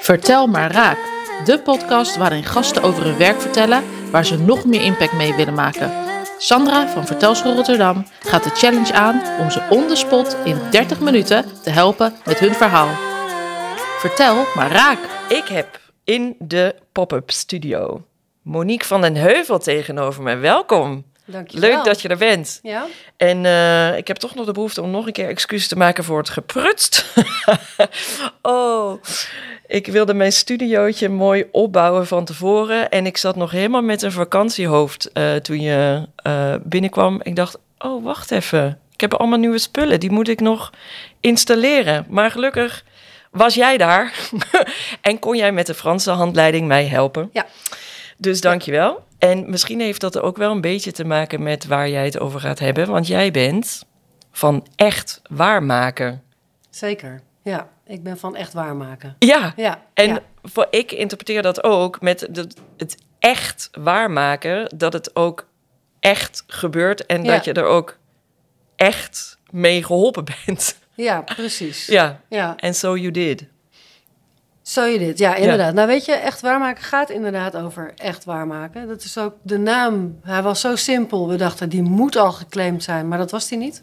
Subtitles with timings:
[0.00, 0.98] Vertel maar raak.
[1.44, 5.54] De podcast waarin gasten over hun werk vertellen waar ze nog meer impact mee willen
[5.54, 5.92] maken.
[6.38, 11.00] Sandra van Vertelschool Rotterdam gaat de challenge aan om ze on the spot in 30
[11.00, 12.88] minuten te helpen met hun verhaal.
[13.98, 14.98] Vertel maar raak.
[15.28, 18.02] Ik heb in de pop-up studio
[18.42, 20.38] Monique van den Heuvel tegenover mij.
[20.38, 21.04] Welkom.
[21.24, 21.70] Dankjewel.
[21.70, 22.60] Leuk dat je er bent.
[22.62, 22.86] Ja?
[23.16, 26.04] En eh, ik heb toch nog de behoefte om nog een keer excuses te maken
[26.04, 27.14] voor het geprutst.
[28.42, 29.02] oh,
[29.66, 32.90] ik wilde mijn studiootje mooi opbouwen van tevoren.
[32.90, 37.20] En ik zat nog helemaal met een vakantiehoofd eh, toen je eh, binnenkwam.
[37.22, 38.78] Ik dacht, oh, wacht even.
[38.92, 40.00] Ik heb allemaal nieuwe spullen.
[40.00, 40.72] Die moet ik nog
[41.20, 42.06] installeren.
[42.08, 42.84] Maar gelukkig
[43.30, 44.14] was jij daar.
[45.00, 47.30] en kon jij met de Franse handleiding mij helpen.
[47.32, 47.46] Ja.
[48.16, 49.04] Dus dankjewel.
[49.30, 52.40] En misschien heeft dat ook wel een beetje te maken met waar jij het over
[52.40, 52.90] gaat hebben.
[52.90, 53.84] Want jij bent
[54.32, 56.22] van echt waarmaken.
[56.70, 57.20] Zeker.
[57.42, 59.16] Ja, ik ben van echt waarmaken.
[59.18, 59.82] Ja, Ja.
[59.94, 60.20] en ja.
[60.42, 64.68] voor, ik interpreteer dat ook met de, het echt waarmaken.
[64.76, 65.46] Dat het ook
[66.00, 67.32] echt gebeurt en Ja.
[67.34, 67.98] dat je er ook
[68.76, 70.78] echt mee geholpen bent.
[70.94, 71.86] ja, precies.
[71.86, 73.46] ja, Ja, en so you did.
[74.62, 75.18] Zo je dit.
[75.18, 75.74] Ja, inderdaad.
[75.74, 78.88] Nou weet je, echt waarmaken gaat inderdaad over echt waarmaken.
[78.88, 80.18] Dat is ook de naam.
[80.22, 81.28] Hij was zo simpel.
[81.28, 83.82] We dachten, die moet al geclaimd zijn, maar dat was die niet.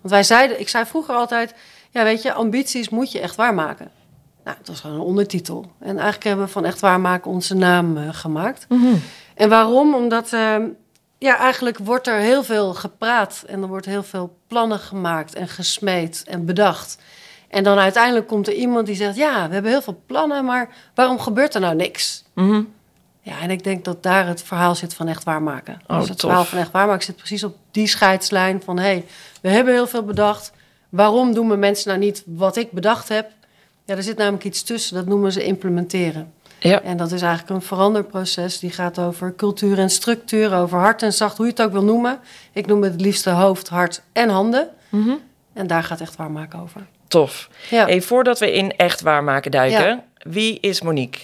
[0.00, 1.54] Want wij zeiden, ik zei vroeger altijd,
[1.90, 3.90] ja weet je, ambities moet je echt waarmaken.
[4.44, 5.72] Nou, dat was gewoon een ondertitel.
[5.78, 8.66] En eigenlijk hebben we van echt waarmaken onze naam eh, gemaakt.
[9.34, 9.94] En waarom?
[9.94, 10.66] Omdat ehm,
[11.18, 15.48] ja, eigenlijk wordt er heel veel gepraat en er wordt heel veel plannen gemaakt en
[15.48, 16.98] gesmeed en bedacht.
[17.48, 20.68] En dan uiteindelijk komt er iemand die zegt: Ja, we hebben heel veel plannen, maar
[20.94, 22.24] waarom gebeurt er nou niks?
[22.34, 22.62] Mhm.
[23.20, 25.80] Ja, en ik denk dat daar het verhaal zit van echt waarmaken.
[25.86, 26.30] Oh, dus het tof.
[26.30, 28.78] verhaal van echt waarmaken zit precies op die scheidslijn van...
[28.78, 29.04] hé, hey,
[29.42, 30.52] we hebben heel veel bedacht.
[30.88, 33.30] Waarom doen we mensen nou niet wat ik bedacht heb?
[33.84, 36.32] Ja, er zit namelijk iets tussen, dat noemen ze implementeren.
[36.58, 38.58] Ja, En dat is eigenlijk een veranderproces.
[38.58, 41.84] Die gaat over cultuur en structuur, over hard en zacht, hoe je het ook wil
[41.84, 42.18] noemen.
[42.52, 44.68] Ik noem het het liefste hoofd, hart en handen.
[44.88, 45.14] Mhm.
[45.52, 46.86] En daar gaat echt waarmaken over.
[47.08, 47.48] Tof.
[47.70, 47.84] Ja.
[47.86, 50.04] Hey, voordat we in echt waarmaken duiken, Ja.
[50.18, 51.20] wie is Monique?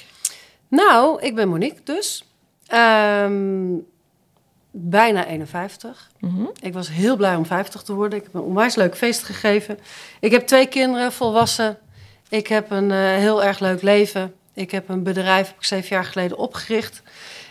[0.69, 2.25] Nou, ik ben Monique dus.
[2.67, 3.72] Ehm,
[4.71, 6.11] bijna 51.
[6.21, 6.45] Mhm.
[6.61, 8.19] Ik was heel blij om 50 te worden.
[8.19, 9.78] Ik heb een onwijs leuk feest gegeven.
[10.21, 11.78] Ik heb twee kinderen, volwassen.
[12.28, 14.34] Ik heb een eh, heel erg leuk leven.
[14.55, 17.03] Ik heb een bedrijf, heb ik zeven jaar geleden opgericht.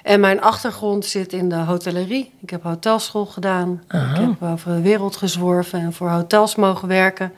[0.04, 2.32] En mijn achtergrond zit in de hotellerie.
[2.42, 3.84] Ik heb hotelschool gedaan.
[3.88, 4.14] Aha.
[4.22, 7.34] Ik heb over de wereld gezworven en voor hotels mogen werken.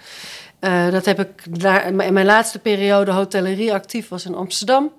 [0.65, 4.91] Eh, dat heb ik daar, in mijn laatste periode hotellerie actief was in Amsterdam.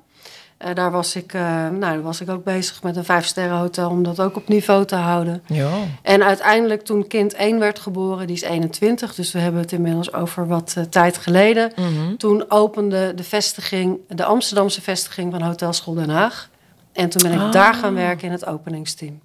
[0.56, 3.90] Eh, daar was ik, eh, nou, daar was ik ook bezig met een vijfsterren hotel
[3.90, 5.42] om dat ook op niveau te houden.
[5.46, 5.70] Ja.
[6.02, 10.12] En uiteindelijk toen kind 1 werd geboren, die is 21, dus we hebben het inmiddels
[10.12, 11.72] over wat tijd geleden.
[11.76, 12.16] Mhm.
[12.16, 16.48] Toen opende de vestiging, de Amsterdamse vestiging van Hotelschool Den Haag.
[16.92, 17.52] En toen ben ik Ah.
[17.52, 19.20] daar gaan werken in het openingsteam.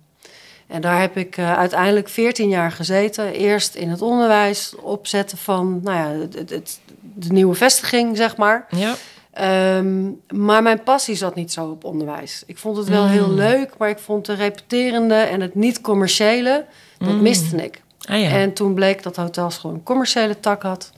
[0.71, 3.33] En daar heb ik eh, uiteindelijk 14 jaar gezeten.
[3.33, 8.65] Eerst in het onderwijs, opzetten van nou ja, het, het- de nieuwe vestiging, zeg maar.
[8.69, 8.93] Ja.
[9.31, 12.43] Ehm, maar mijn passie zat niet zo op onderwijs.
[12.45, 13.09] Ik vond het wel Mm.
[13.09, 16.65] heel leuk, maar ik vond de repeterende en het niet-commerciële,
[16.97, 17.21] dat Mm.
[17.21, 17.81] miste ik.
[18.05, 18.29] Ah ja.
[18.29, 20.91] En toen bleek dat hotelschool een commerciële tak had.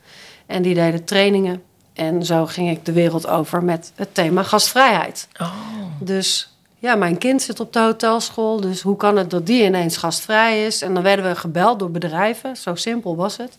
[0.45, 1.61] En die deden trainingen.
[1.94, 5.28] En zo ging ik de wereld over met het thema gastvrijheid.
[5.41, 5.53] Oh.
[6.00, 6.53] Dus
[6.83, 8.61] ja, mijn kind zit op de hotelschool.
[8.61, 10.81] Dus hoe kan het dat die ineens gastvrij is?
[10.81, 12.55] En dan werden we gebeld door bedrijven.
[12.55, 13.57] Zo simpel was het.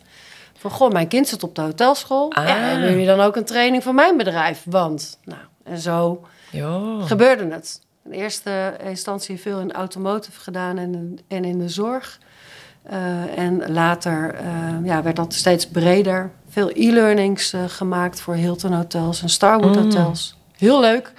[0.58, 2.32] Van, goh, mijn kind zit op de hotelschool.
[2.32, 2.48] Ah.
[2.48, 4.62] Ja, en wil je dan ook een training van mijn bedrijf?
[4.64, 6.24] Want, nou, en zo
[7.00, 7.80] gebeurde het.
[8.04, 12.18] In eerste instantie veel in automotive gedaan en, en in de zorg.
[12.82, 16.30] Eh, en later eh, ja, werd dat steeds breder.
[16.48, 19.82] Veel e-learnings eh, gemaakt voor Hilton hotels en Starwood Mm.
[19.82, 20.36] hotels.
[20.56, 21.12] Heel leuk.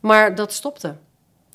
[0.00, 0.94] Maar dat stopte.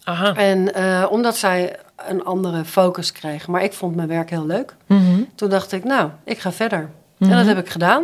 [0.08, 0.36] Aha.
[0.36, 1.76] En eh, omdat zij
[2.08, 3.48] een andere focus kreeg.
[3.48, 4.76] Maar ik vond mijn werk heel leuk.
[4.86, 5.22] Mhm.
[5.36, 6.90] Toen dacht ik, nou, ik ga verder.
[7.18, 7.32] Mhm.
[7.32, 8.04] En dat heb ik gedaan.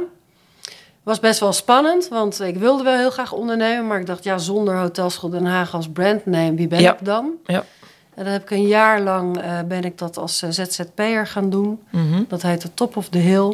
[1.04, 3.88] Was best wel spannend, want ik wilde wel heel graag ondernemen.
[3.88, 6.94] Maar ik dacht, ja, zonder Hotelschool Den Haag als brandname, wie ben Ja.
[6.94, 7.32] ik dan?
[7.46, 7.64] Ja.
[8.16, 11.50] En dan heb ik een jaar lang eh, ben ik dat als eh, ZZP'er gaan
[11.50, 11.84] doen.
[11.90, 12.24] Mhm.
[12.28, 13.54] Dat heette Top of the Hill.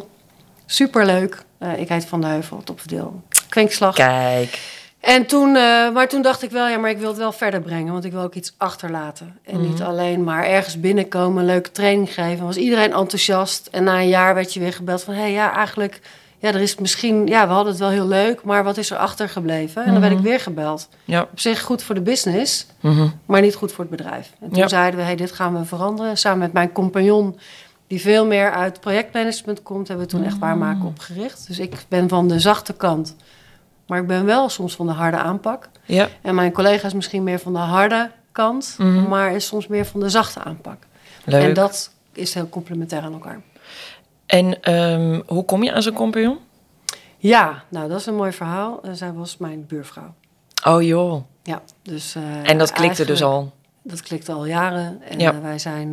[0.66, 1.42] Superleuk.
[1.76, 3.10] Ik heet Van de Heuvel, Top of the Hill.
[3.48, 3.94] Kwinkslag.
[3.94, 4.58] Kijk.
[5.00, 7.60] En toen, eh, maar toen dacht ik wel, ja, maar ik wil het wel verder
[7.60, 9.38] brengen, want ik wil ook iets achterlaten.
[9.44, 12.46] En niet alleen maar ergens binnenkomen, een leuke training geven.
[12.46, 13.68] Was iedereen enthousiast.
[13.72, 16.00] En na een jaar werd je weer gebeld van, hé, hey, ja, eigenlijk,
[16.38, 18.96] ja, er is misschien, ja, we hadden het wel heel leuk, maar wat is er
[18.96, 19.84] achtergebleven?
[19.84, 20.88] En dan werd ik weer gebeld.
[21.04, 21.22] Ja.
[21.22, 23.06] Op zich goed voor de business, Mhm.
[23.26, 24.32] maar niet goed voor het bedrijf.
[24.40, 24.68] En toen Ja.
[24.68, 26.18] zeiden we, hey, dit gaan we veranderen.
[26.18, 27.38] Samen met mijn compagnon
[27.86, 31.46] die veel meer uit projectmanagement komt, hebben we toen echt waarmaken opgericht.
[31.46, 33.16] Dus ik ben van de zachte kant,
[33.90, 35.68] maar ik ben wel soms van de harde aanpak.
[35.84, 36.08] Ja.
[36.22, 39.08] En mijn collega is misschien meer van de harde kant, Mhm.
[39.08, 40.76] maar is soms meer van de zachte aanpak.
[41.24, 41.42] Leuk.
[41.42, 43.40] En dat is heel complementair aan elkaar.
[44.26, 46.38] En ehm, hoe kom je aan zo'n compagnon?
[47.18, 48.80] Ja, nou dat is een mooi verhaal.
[48.82, 50.14] Eh, zij was mijn buurvrouw.
[50.66, 51.22] Oh joh.
[51.42, 53.52] Ja, dus, eh, En dat klikte dus al.
[53.82, 55.02] Dat klikte al jaren.
[55.08, 55.32] En Ja.
[55.32, 55.90] eh, wij, zijn,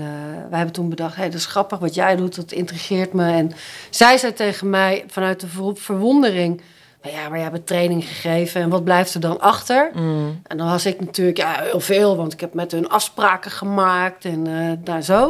[0.50, 3.32] wij hebben toen bedacht, hey, dat is grappig wat jij doet, dat intrigeert me.
[3.32, 3.52] En
[3.90, 6.62] zij zei tegen mij vanuit de ver- verwondering...
[7.12, 9.90] "Nou ja, maar jij hebt training gegeven en wat blijft er dan achter?
[9.94, 10.42] Mm.
[10.48, 14.26] En dan was ik natuurlijk, ja, heel veel, want ik heb met hun afspraken gemaakt
[14.26, 15.30] en eh nou zo.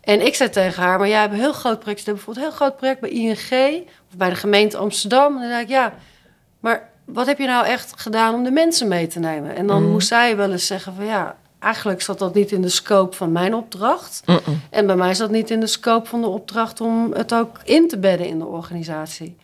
[0.00, 2.04] En ik zei tegen haar, maar jij hebt een heel groot project.
[2.04, 5.34] Je hebt bijvoorbeeld een heel groot project bij ING of bij de gemeente Amsterdam.
[5.34, 5.92] En dan zei ik, ja,
[6.60, 9.56] maar wat heb je nou echt gedaan om de mensen mee te nemen?
[9.56, 9.90] En dan Mhm.
[9.90, 13.32] moest zij wel eens zeggen van ja, eigenlijk zat dat niet in de scope van
[13.32, 14.22] mijn opdracht.
[14.70, 17.88] En bij mij zat niet in de scope van de opdracht om het ook in
[17.88, 19.36] te bedden in de organisatie.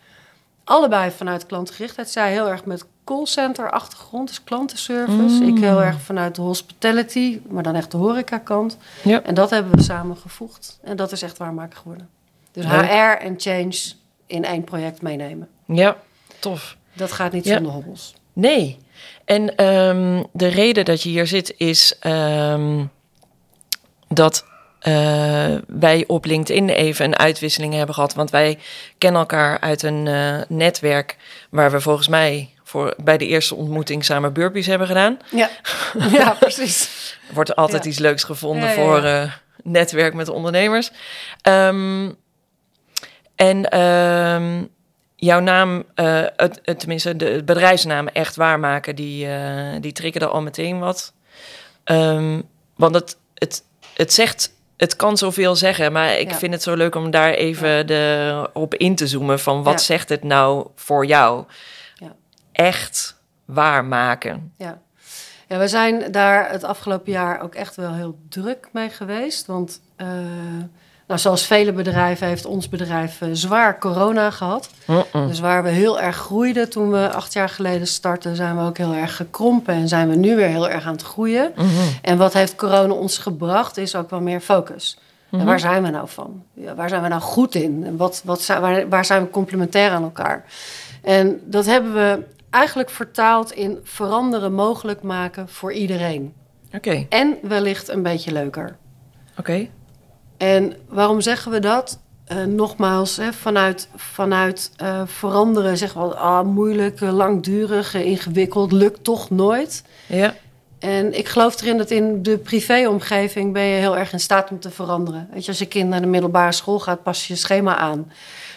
[0.63, 2.09] Allebei vanuit klantgerichtheid.
[2.09, 5.43] Zij heel erg met callcenter achtergrond, dus klantenservice.
[5.43, 5.55] Mm.
[5.57, 8.77] Ik heel erg vanuit de hospitality, maar dan echt de horeca kant.
[9.03, 9.21] Ja.
[9.23, 10.79] En dat hebben we samen gevoegd.
[10.83, 12.09] En dat is echt waarmaken geworden.
[12.51, 12.81] Dus Leuk.
[12.85, 13.75] HR en change
[14.27, 15.47] in één project meenemen.
[15.65, 15.97] Ja,
[16.39, 16.77] tof.
[16.93, 17.53] Dat gaat niet Ja.
[17.53, 18.13] zonder hobbels.
[18.33, 18.77] Nee.
[19.25, 22.85] En ehm, de reden dat je hier zit is ehm,
[24.07, 24.45] dat
[24.83, 28.13] eh, wij op LinkedIn even een uitwisseling hebben gehad.
[28.13, 28.59] Want wij
[28.97, 31.17] kennen elkaar uit een eh, netwerk
[31.49, 35.17] waar we volgens mij voor, bij de eerste ontmoeting samen burpees hebben gedaan.
[35.31, 35.49] Ja,
[36.11, 36.89] ja precies.
[37.27, 37.89] Er wordt altijd Ja.
[37.89, 39.31] iets leuks gevonden Ja, ja, voor eh,
[39.63, 40.91] netwerk met ondernemers.
[41.41, 42.09] Ehm,
[43.35, 44.63] en ehm,
[45.15, 49.27] jouw naam, het, het- tenminste de bedrijfsnaam echt waarmaken, die,
[49.79, 51.13] die triggerde al meteen wat.
[51.83, 52.41] Ehm,
[52.75, 53.63] want het, het,
[53.93, 54.53] het zegt,
[54.83, 56.37] het kan zoveel zeggen, maar ik Ja.
[56.37, 59.79] vind het zo leuk om daar even de, op in te zoomen van wat Ja.
[59.79, 61.45] zegt het nou voor jou?
[61.95, 62.15] Ja.
[62.51, 63.15] Echt
[63.45, 64.53] waarmaken.
[64.57, 64.81] Ja.
[65.47, 69.45] ja, we zijn daar het afgelopen jaar ook echt wel heel druk mee geweest.
[69.45, 70.07] Want eh,
[71.13, 74.69] nou, zoals vele bedrijven heeft ons bedrijf eh, zwaar corona gehad.
[75.27, 78.77] Dus waar we heel erg groeiden toen we acht jaar geleden startten, zijn we ook
[78.77, 81.51] heel erg gekrompen en zijn we nu weer heel erg aan het groeien.
[81.55, 81.67] Mhm.
[82.01, 84.97] En wat heeft corona ons gebracht, is ook wel meer focus.
[85.31, 86.43] En waar zijn we nou van?
[86.53, 87.83] Ja, waar zijn we nou goed in?
[87.85, 90.45] En wat, wat zijn, waar, waar zijn we complementair aan elkaar?
[91.01, 96.33] En dat hebben we eigenlijk vertaald in veranderen mogelijk maken voor iedereen.
[96.75, 98.75] Oké, En wellicht een beetje leuker.
[99.37, 99.67] oké.
[100.43, 101.99] En waarom zeggen we dat?
[102.25, 109.03] Eh, nogmaals, hè, vanuit, vanuit eh, veranderen zeggen we ah, moeilijk, eh, langdurig, ingewikkeld, lukt
[109.03, 109.83] toch nooit.
[110.05, 110.35] Ja.
[110.79, 114.59] En ik geloof erin dat in de privéomgeving ben je heel erg in staat om
[114.59, 115.27] te veranderen.
[115.33, 118.11] Weet je, als je kind naar de middelbare school gaat, pas je schema aan.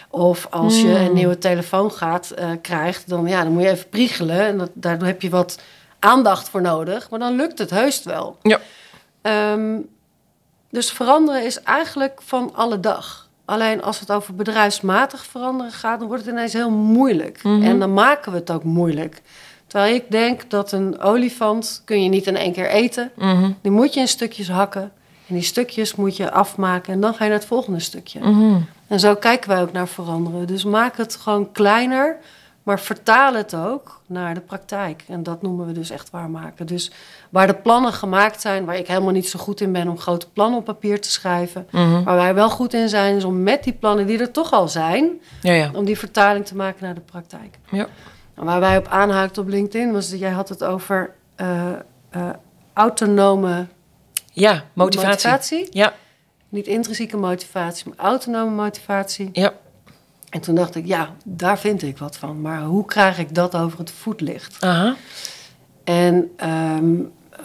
[0.09, 1.05] Of als je Hmm.
[1.05, 4.39] een nieuwe telefoon gaat, eh, krijgt, dan, ja, dan moet je even priegelen.
[4.39, 5.59] En dat, daar heb je wat
[5.99, 7.09] aandacht voor nodig.
[7.09, 8.37] Maar dan lukt het heus wel.
[8.41, 8.59] Ja.
[9.21, 9.79] Ehm,
[10.69, 13.27] dus veranderen is eigenlijk van alle dag.
[13.45, 17.43] Alleen als het over bedrijfsmatig veranderen gaat, dan wordt het ineens heel moeilijk.
[17.43, 17.63] Mhm.
[17.63, 19.21] En dan maken we het ook moeilijk.
[19.67, 23.11] Terwijl ik denk dat een olifant kun je niet in één keer eten.
[23.15, 23.51] Mhm.
[23.61, 24.91] Die moet je in stukjes hakken.
[25.27, 28.19] En die stukjes moet je afmaken en dan ga je naar het volgende stukje.
[28.19, 28.59] Mhm.
[28.87, 30.47] En zo kijken wij ook naar veranderen.
[30.47, 32.17] Dus maak het gewoon kleiner,
[32.67, 35.03] maar vertaal het ook naar de praktijk.
[35.07, 36.65] En dat noemen we dus echt waarmaken.
[36.65, 36.91] Dus
[37.29, 40.29] waar de plannen gemaakt zijn, waar ik helemaal niet zo goed in ben om grote
[40.29, 41.67] plannen op papier te schrijven.
[41.71, 42.03] Mhm.
[42.03, 44.67] Waar wij wel goed in zijn, is om met die plannen die er toch al
[44.67, 45.71] zijn, Ja, ja.
[45.73, 47.57] om die vertaling te maken naar de praktijk.
[47.71, 47.87] Ja.
[48.35, 51.67] En waar wij op aanhaakten op LinkedIn, was dat jij had het over eh,
[52.09, 52.29] eh,
[52.73, 53.65] autonome
[54.33, 55.09] Ja, motivatie.
[55.09, 55.67] motivatie.
[55.71, 55.93] Ja,
[56.49, 59.29] Niet intrinsieke motivatie, maar autonome motivatie.
[59.33, 59.53] ja.
[60.29, 62.41] En toen dacht ik, ja, daar vind ik wat van.
[62.41, 64.57] Maar hoe krijg ik dat over het voetlicht?
[64.59, 64.95] Aha.
[65.83, 66.95] En ehm,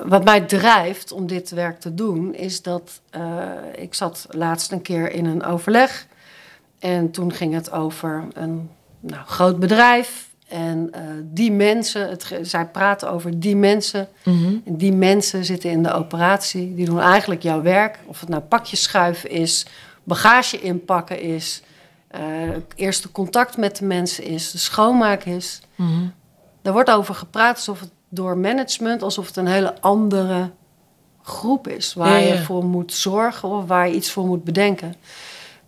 [0.04, 4.82] wat mij drijft om dit werk te doen, is dat eh, ik zat laatst een
[4.82, 6.06] keer in een overleg.
[6.78, 8.70] En toen ging het over een
[9.00, 10.30] nou, groot bedrijf.
[10.48, 14.08] En eh, die mensen, het, zij praten over die mensen.
[14.24, 14.54] Mhm.
[14.64, 16.74] En die mensen zitten in de operatie.
[16.74, 17.98] Die doen eigenlijk jouw werk.
[18.06, 19.66] Of het nou pakjes schuiven is,
[20.02, 21.62] bagage inpakken is,
[22.12, 22.20] eh,
[22.74, 25.60] eerste contact met de mensen is, de schoonmaak is.
[25.74, 26.06] Mhm.
[26.62, 30.50] Daar wordt over gepraat alsof het door management, alsof het een hele andere
[31.22, 31.94] groep is.
[31.94, 34.94] Waar Ja, je voor moet zorgen of waar je iets voor moet bedenken.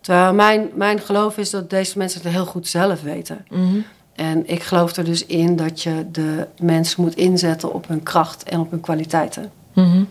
[0.01, 3.45] Terwijl mijn, mijn geloof is dat deze mensen het heel goed zelf weten.
[3.49, 3.79] Mhm.
[4.13, 8.43] En ik geloof er dus in dat je de mensen moet inzetten op hun kracht
[8.43, 9.51] en op hun kwaliteiten.
[9.73, 10.03] Mhm.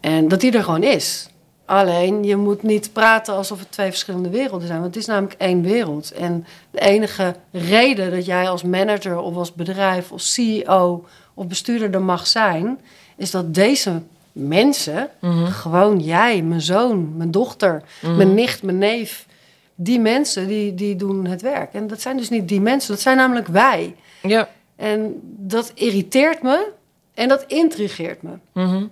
[0.00, 1.28] En dat die er gewoon is.
[1.68, 4.80] Alleen je moet niet praten alsof het twee verschillende werelden zijn.
[4.80, 6.12] Want het is namelijk één wereld.
[6.12, 11.94] En de enige reden dat jij als manager of als bedrijf of CEO of bestuurder
[11.94, 12.80] er mag zijn,
[13.16, 15.10] is dat deze mensen,
[15.44, 17.82] gewoon jij, mijn zoon, mijn dochter,
[18.16, 19.26] mijn nicht, mijn neef,
[19.74, 21.74] die mensen die, die doen het werk.
[21.74, 23.96] En dat zijn dus niet die mensen, dat zijn namelijk wij.
[24.22, 24.48] Ja.
[24.76, 26.70] En dat irriteert me
[27.14, 28.30] en dat intrigeert me.
[28.52, 28.84] Mhm.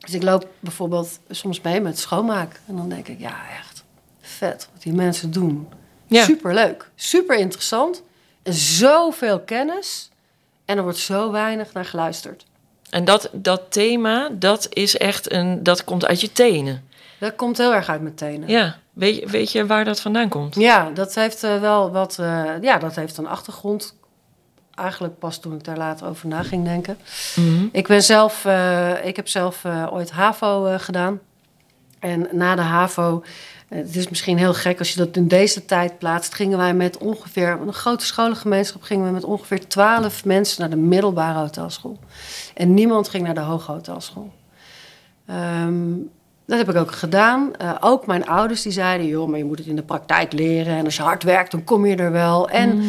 [0.00, 2.60] Dus ik loop bijvoorbeeld soms mee met schoonmaak.
[2.66, 3.84] En dan denk ik, ja, echt
[4.20, 5.68] vet wat die mensen doen.
[6.06, 6.24] Ja.
[6.24, 8.02] Superleuk, super interessant.
[8.42, 10.10] En zoveel kennis.
[10.64, 12.44] En er wordt zo weinig naar geluisterd.
[12.90, 16.88] En dat, dat thema, dat is echt een, dat komt uit je tenen.
[17.18, 18.48] Dat komt heel erg uit mijn tenen.
[18.48, 18.76] Ja.
[18.92, 20.54] Weet, je- weet je waar dat vandaan komt?
[20.54, 22.18] Ja, dat heeft eh, wel wat.
[22.18, 23.94] eh, ja, dat heeft een achtergrond.
[24.80, 26.98] Eigenlijk pas toen ik daar later over na ging denken.
[27.36, 27.66] Mhm.
[27.72, 31.20] Ik ben zelf, eh, ik heb zelf eh, ooit HAVO eh, gedaan.
[31.98, 33.22] En na de HAVO,
[33.68, 36.98] het is misschien heel gek als je dat in deze tijd plaatst, gingen wij met
[36.98, 41.98] ongeveer, een grote scholengemeenschap, gingen we met ongeveer twaalf mensen naar de middelbare hotelschool.
[42.54, 44.32] En niemand ging naar de hoge hotelschool.
[45.26, 45.92] Ehm,
[46.46, 47.50] dat heb ik ook gedaan.
[47.80, 50.76] Ook mijn ouders die zeiden, joh, maar je moet het in de praktijk leren.
[50.76, 52.48] En als je hard werkt, dan kom je er wel.
[52.48, 52.82] En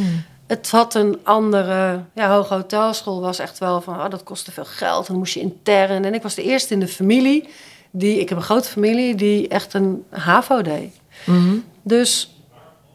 [0.51, 2.03] het had een andere...
[2.13, 3.96] Ja, hoge hotelschool was echt wel van...
[3.96, 5.00] Oh, dat kostte veel geld.
[5.00, 6.05] En dan moest je intern.
[6.05, 7.50] En ik was de eerste in de familie...
[7.91, 11.00] Die, ik heb een grote familie die echt een HAVO deed.
[11.25, 11.55] Mhm.
[11.81, 12.36] Dus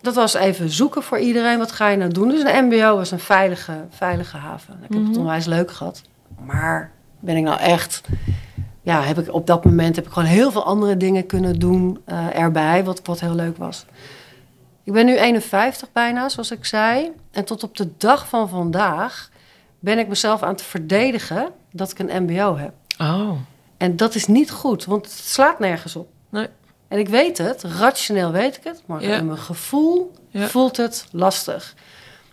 [0.00, 1.58] dat was even zoeken voor iedereen.
[1.58, 2.28] Wat ga je nou doen?
[2.28, 4.78] Dus een mbo was een veilige, veilige haven.
[4.88, 6.02] Ik heb het onwijs leuk gehad.
[6.46, 8.00] Maar ben ik nou echt...
[8.82, 11.98] Ja, heb ik, op dat moment heb ik gewoon heel veel andere dingen kunnen doen
[12.04, 12.84] eh, erbij.
[12.84, 13.86] Wat, wat heel leuk was.
[14.86, 17.12] Ik ben nu 51 bijna, zoals ik zei.
[17.30, 19.30] En tot op de dag van vandaag
[19.78, 22.72] ben ik mezelf aan het verdedigen dat ik een mbo heb.
[23.00, 23.30] Oh.
[23.76, 26.08] En dat is niet goed, want het slaat nergens op.
[26.28, 26.46] Nee.
[26.88, 29.16] En ik weet het, rationeel weet ik het, maar Ja.
[29.16, 30.46] in mijn gevoel Ja.
[30.46, 31.74] voelt het lastig.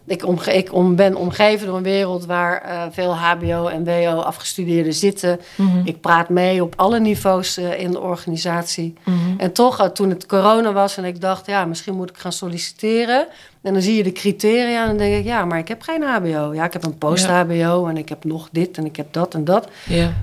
[0.06, 4.20] Ik, omge ik om, ben omgeven door een wereld waar eh, veel HBO en WO
[4.20, 5.40] afgestudeerden zitten.
[5.56, 5.82] Mhm.
[5.84, 8.94] Ik praat mee op alle niveaus eh, in de organisatie.
[9.04, 9.18] Mhm.
[9.38, 12.32] En toch, eh, toen het corona was en ik dacht, ja, misschien moet ik gaan
[12.32, 13.28] solliciteren.
[13.62, 16.04] En dan zie je de criteria en dan denk ik, ja, maar ik heb geen
[16.04, 16.54] HBO.
[16.54, 19.44] Ja, ik heb een post-HBO en ik heb nog dit en ik heb dat en
[19.44, 19.68] dat.
[19.88, 20.14] Ja.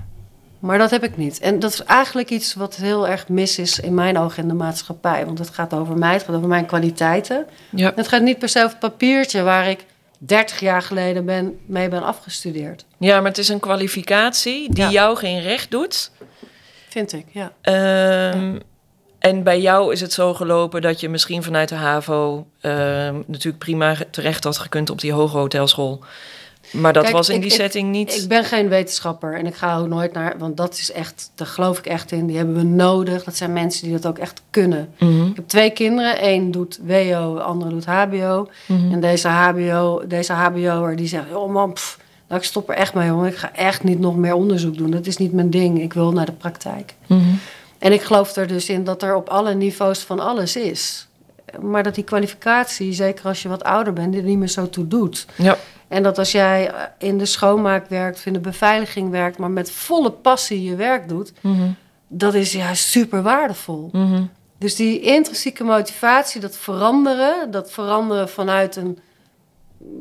[0.61, 1.38] Maar dat heb ik niet.
[1.40, 4.55] En dat is eigenlijk iets wat heel erg mis is in mijn ogen in de
[4.55, 5.26] maatschappij.
[5.26, 7.47] Want het gaat over mij, het gaat over mijn kwaliteiten.
[7.71, 7.93] Ja.
[7.97, 9.85] Het gaat niet per se over het papiertje waar ik
[10.19, 12.85] 30 jaar geleden ben, mee ben afgestudeerd.
[12.99, 14.90] ja, maar het is een kwalificatie die Ja.
[14.90, 16.11] jou geen recht doet.
[16.88, 17.52] Vind ik, ja.
[17.61, 18.59] Ehm,
[19.19, 22.47] En bij jou is het zo gelopen dat je misschien vanuit de HAVO...
[22.61, 26.00] ehm, natuurlijk prima terecht had gekund op die hoge hotelschool.
[26.73, 28.17] Maar dat Kijk, was in ik- die ik- setting niet...
[28.23, 30.35] Ik ben geen wetenschapper en ik ga ook nooit naar...
[30.39, 32.27] Want dat is echt, daar geloof ik echt in.
[32.27, 33.25] Die hebben we nodig.
[33.25, 34.89] Dat zijn mensen die dat ook echt kunnen.
[34.99, 35.27] Mhm.
[35.27, 36.27] Ik heb twee kinderen.
[36.29, 38.49] Eén doet WO, de andere doet HBO.
[38.67, 38.93] Mhm.
[38.93, 41.35] En deze HBO, deze HBO'er die zegt...
[41.35, 41.99] Oh man, pff,
[42.29, 43.29] nou, ik stop er echt mee, jongen.
[43.29, 44.91] Ik ga echt niet nog meer onderzoek doen.
[44.91, 45.81] Dat is niet mijn ding.
[45.83, 46.95] Ik wil naar de praktijk.
[47.07, 47.21] Mhm.
[47.79, 51.07] En ik geloof er dus in dat er op alle niveaus van alles is.
[51.61, 54.89] Maar dat die kwalificatie, zeker als je wat ouder bent, er niet meer zo toe
[54.89, 55.27] doet.
[55.37, 55.57] Ja.
[55.90, 59.70] En dat als jij eh, in de schoonmaak werkt, in de beveiliging werkt, maar met
[59.70, 61.68] volle passie je werk doet, Mhm.
[62.09, 63.88] dat is juist super waardevol.
[63.92, 64.23] Mhm.
[64.59, 68.99] Dus die intrinsieke motivatie, dat veranderen, dat veranderen vanuit een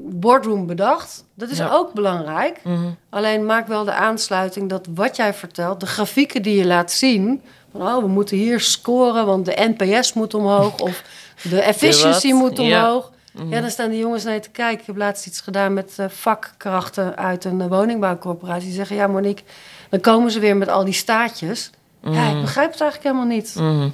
[0.10, 1.70] boardroom bedacht, dat is Ja.
[1.72, 2.60] ook belangrijk.
[2.64, 2.88] Mhm.
[3.10, 7.42] Alleen maak wel de aansluiting dat wat jij vertelt, de grafieken die je laat zien,
[7.72, 11.04] van oh, we moeten hier scoren, want de NPS moet omhoog of
[11.50, 12.64] de efficiency moet Ja.
[13.50, 14.80] Ja, dan staan die jongens naar je te kijken.
[14.80, 18.66] Ik heb laatst iets gedaan met eh, vakkrachten uit een eh, woningbouwcorporatie.
[18.66, 19.44] Die zeggen, ja Monique,
[19.90, 21.70] dan komen ze weer met al die staatjes.
[22.02, 23.56] Ja, ik begrijp het eigenlijk helemaal niet.
[23.56, 23.90] Mhm.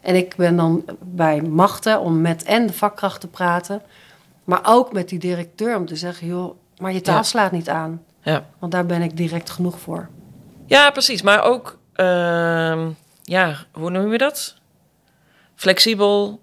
[0.00, 3.82] En ik ben dan bij machten om met en de vakkracht te praten.
[4.44, 7.22] Maar ook met die directeur om te zeggen, joh, maar je taal Ja.
[7.22, 8.02] slaat niet aan.
[8.22, 8.46] Ja.
[8.58, 10.08] Want daar ben ik direct genoeg voor.
[10.66, 11.22] ja, precies.
[11.22, 12.88] Maar ook, ehm,
[13.22, 14.54] ja, hoe noem je dat?
[15.54, 16.40] Flexibel.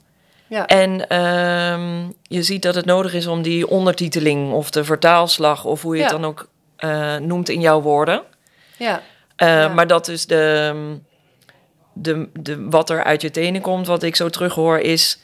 [0.47, 5.65] Ja, En ehm, je ziet dat het nodig is om die ondertiteling of de vertaalslag...
[5.65, 8.23] of hoe je het dan ook eh, noemt in jouw woorden...
[8.77, 9.01] ja,
[9.41, 9.67] Uh, Ja.
[9.67, 10.73] Maar dat is de,
[11.93, 15.19] de, de, wat er uit je tenen komt, wat ik zo terughoor, is...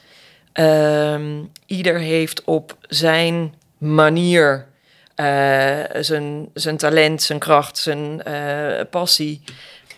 [0.51, 4.68] ehm, ieder heeft op zijn manier
[5.15, 9.44] eh, zijn, zijn talent, zijn kracht, zijn eh, passie.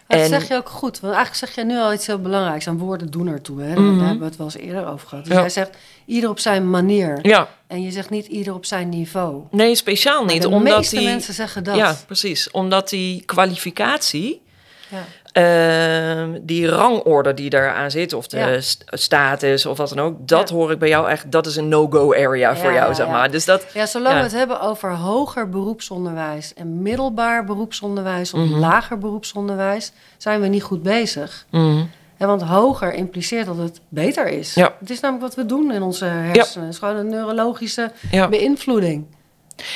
[0.07, 0.99] Dat En- zeg je ook goed.
[0.99, 2.67] Want eigenlijk zeg je nu al iets heel belangrijks.
[2.67, 3.61] Aan woorden doen ertoe.
[3.61, 3.73] Hè?
[3.73, 3.83] Mhm.
[3.97, 5.23] Daar hebben we het wel eens eerder over gehad.
[5.25, 5.39] Dus Ja.
[5.39, 7.19] jij zegt ieder op zijn manier.
[7.21, 9.43] Ja, En je zegt niet ieder op zijn niveau.
[9.51, 10.41] nee, speciaal niet.
[10.41, 11.75] de omdat meeste die, mensen zeggen dat.
[11.75, 12.51] Ja, precies.
[12.51, 14.41] Omdat die kwalificatie
[14.89, 15.03] Ja.
[15.35, 18.59] Ehm, die rangorde die daaraan zit, of de Ja.
[18.61, 20.55] st- status of wat dan ook, dat Ja.
[20.55, 23.31] hoor ik bij jou echt, dat is een no-go area voor jou, zeg maar.
[23.31, 28.59] Dus dat, Ja, zolang we het hebben over hoger beroepsonderwijs en middelbaar beroepsonderwijs of Mhm.
[28.59, 31.45] lager beroepsonderwijs, zijn we niet goed bezig.
[31.51, 34.53] mm, Hè, want hoger impliceert dat het beter is.
[34.53, 34.73] Ja.
[34.79, 36.65] Het is namelijk wat we doen in onze hersenen.
[36.65, 38.27] Het is gewoon een neurologische ja.
[38.29, 39.05] beïnvloeding.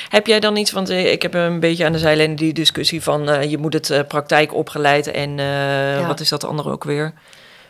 [0.10, 3.04] Heb jij dan iets, want eh, ik heb een beetje aan de zijlijn die discussie
[3.04, 6.08] van eh, je moet het eh, praktijk opgeleid en Ja.
[6.08, 7.14] wat is dat andere ook weer?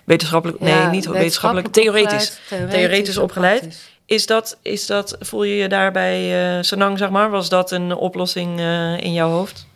[0.03, 2.39] Wetenschappelijk, nee, niet wetenschappelijk, theoretisch.
[2.41, 3.89] opgeleid, Theoretisch opgeleid.
[4.05, 7.29] Is dat, is dat, voel je je daarbij eh Sanang, zeg maar?
[7.29, 8.59] Was dat een oplossing
[8.99, 9.67] in jouw hoofd?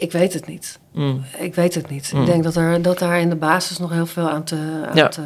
[0.00, 0.78] Ik weet het niet.
[0.92, 1.24] Mm.
[1.38, 2.12] Ik weet het niet.
[2.14, 4.56] Ik denk dat, er, dat daar in de basis nog heel veel aan te,
[4.88, 5.08] aan Ja.
[5.08, 5.22] te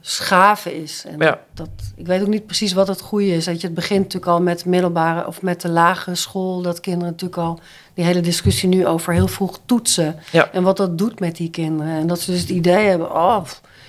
[0.00, 1.04] schaven is.
[1.08, 1.40] En Ja.
[1.54, 3.44] dat, ik weet ook niet precies wat het goede is.
[3.44, 6.62] Dat je, het begint natuurlijk al met middelbare of met de lage school.
[6.62, 7.60] Dat kinderen natuurlijk al
[7.94, 10.16] die hele discussie nu over heel vroeg toetsen.
[10.32, 10.52] Ja.
[10.52, 11.92] En wat dat doet met die kinderen.
[11.92, 13.44] En dat ze dus het idee hebben, oh,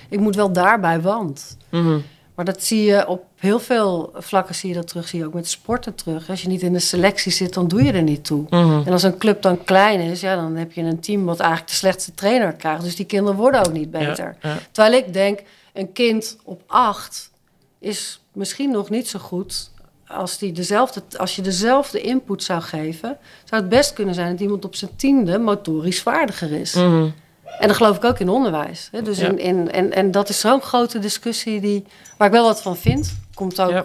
[0.08, 1.56] ik moet wel daarbij, want.
[1.70, 1.98] Mhm.
[2.40, 5.08] Maar dat zie je op heel veel vlakken zie je dat terug.
[5.08, 6.30] Zie je ook met sporten terug.
[6.30, 8.44] Als je niet in de selectie zit, dan doe je er niet toe.
[8.50, 8.82] Mhm.
[8.86, 11.70] En als een club dan klein is, ja, dan heb je een team wat eigenlijk
[11.70, 12.82] de slechtste trainer krijgt.
[12.82, 14.36] Dus die kinderen worden ook niet beter.
[14.40, 14.58] Ja, ja.
[14.70, 15.40] Terwijl ik denk,
[15.72, 17.30] een kind op acht
[17.78, 19.70] is misschien nog niet zo goed.
[20.06, 24.40] Als, die dezelfde, als je dezelfde input zou geven, zou het best kunnen zijn dat
[24.40, 26.74] iemand op zijn tiende motorisch vaardiger is.
[26.74, 27.08] Mhm.
[27.58, 28.88] En dat geloof ik ook in onderwijs.
[28.92, 29.02] Hè?
[29.02, 29.28] Dus Ja.
[29.28, 31.84] in, in, en, en dat is zo'n grote discussie die,
[32.16, 33.12] waar ik wel wat van vind.
[33.34, 33.84] Komt ook Ja.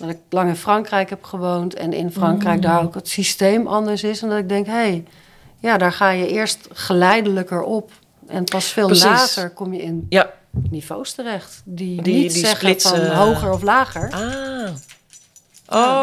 [0.00, 2.60] omdat ik lang in Frankrijk heb gewoond en in Frankrijk Mm.
[2.62, 4.22] daar ook het systeem anders is.
[4.22, 5.04] En dat ik denk, hé, hey,
[5.58, 7.90] ja, daar ga je eerst geleidelijker op.
[8.26, 9.04] En pas veel Precies.
[9.04, 10.30] later kom je in Ja.
[10.70, 11.62] niveaus terecht.
[11.64, 13.06] Die, Die- niet die zeggen splitsen.
[13.06, 14.10] van hoger of lager.
[14.12, 14.70] Ah.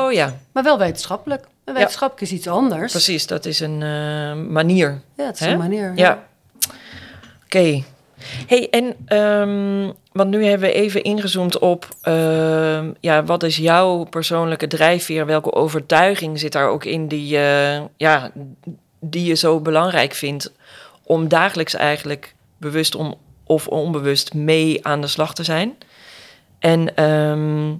[0.05, 1.45] Oh ja, Maar wel wetenschappelijk.
[1.63, 2.91] En wetenschappelijk is iets anders.
[2.91, 3.27] precies.
[3.27, 5.01] Dat is een eh, manier.
[5.17, 5.91] Ja, het is een manier.
[5.95, 6.23] Ja.
[7.47, 7.83] Oké.
[8.47, 14.03] Hey, en ehm, want nu hebben we even ingezoomd op, ehm, ja, wat is jouw
[14.03, 15.25] persoonlijke drijfveer?
[15.25, 18.31] Welke overtuiging zit daar ook in die, je ja,
[18.99, 20.51] die je zo belangrijk vindt
[21.03, 25.75] om dagelijks eigenlijk bewust om, of onbewust mee aan de slag te zijn?
[26.59, 27.73] En ehm,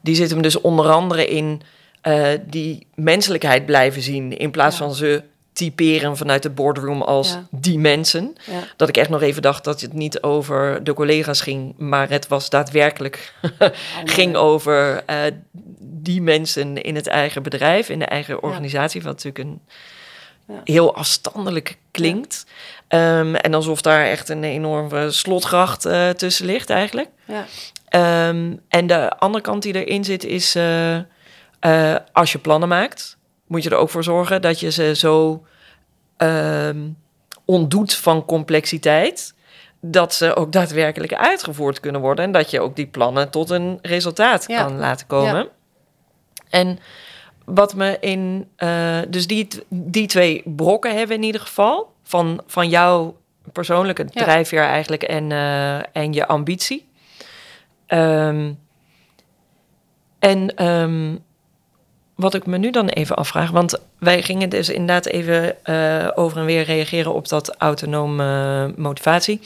[0.00, 1.62] die zit hem dus onder andere in
[2.00, 4.84] eh, die menselijkheid blijven zien in plaats Ja.
[4.84, 5.22] van ze
[5.56, 7.46] typeren vanuit de boardroom als Ja.
[7.50, 8.36] die mensen.
[8.50, 8.60] Ja.
[8.76, 12.28] Dat ik echt nog even dacht dat het niet over de collega's ging, maar het
[12.28, 13.34] was daadwerkelijk
[14.04, 15.18] ging over eh,
[15.80, 19.60] die mensen in het eigen bedrijf, in de eigen organisatie, wat natuurlijk een
[20.64, 22.46] heel afstandelijk klinkt.
[22.88, 27.08] Ehm, en alsof daar echt een enorme slotgracht eh, tussen ligt eigenlijk.
[27.24, 27.44] Ja.
[27.88, 30.98] Ehm, en de andere kant die erin zit is, eh,
[32.12, 33.16] als je plannen maakt,
[33.46, 35.44] moet je er ook voor zorgen dat je ze zo
[36.16, 36.88] ehm,
[37.44, 39.34] ontdoet van complexiteit,
[39.80, 43.78] dat ze ook daadwerkelijk uitgevoerd kunnen worden en dat je ook die plannen tot een
[43.82, 44.62] resultaat Ja.
[44.62, 45.34] kan laten komen.
[45.34, 45.48] Ja.
[46.50, 46.78] En
[47.44, 52.68] wat me in, eh, dus die, die twee brokken hebben in ieder geval, van, van
[52.68, 53.16] jouw
[53.52, 54.22] persoonlijke Ja.
[54.22, 56.88] drijfveer eigenlijk en, eh, en je ambitie.
[57.86, 58.52] Ehm,
[60.18, 61.16] en ehm,
[62.16, 66.38] wat ik me nu dan even afvraag, want wij gingen dus inderdaad even eh, over
[66.38, 69.40] en weer reageren op dat autonome eh, motivatie.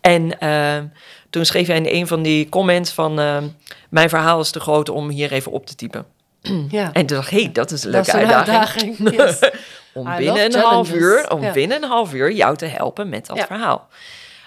[0.00, 0.86] En ehm,
[1.30, 3.48] toen schreef jij in een van die comments van ehm,
[3.90, 6.06] mijn verhaal is te groot om hier even op te typen.
[6.68, 6.92] ja.
[6.92, 8.98] En toen dacht ik, hey, dat is een Dat leuke is een uitdaging.
[9.06, 9.40] uitdaging.
[9.40, 9.50] Yes.
[9.94, 11.52] om I binnen een half uur, om Ja.
[11.52, 13.46] binnen een half uur jou te helpen met dat Ja.
[13.46, 13.88] verhaal.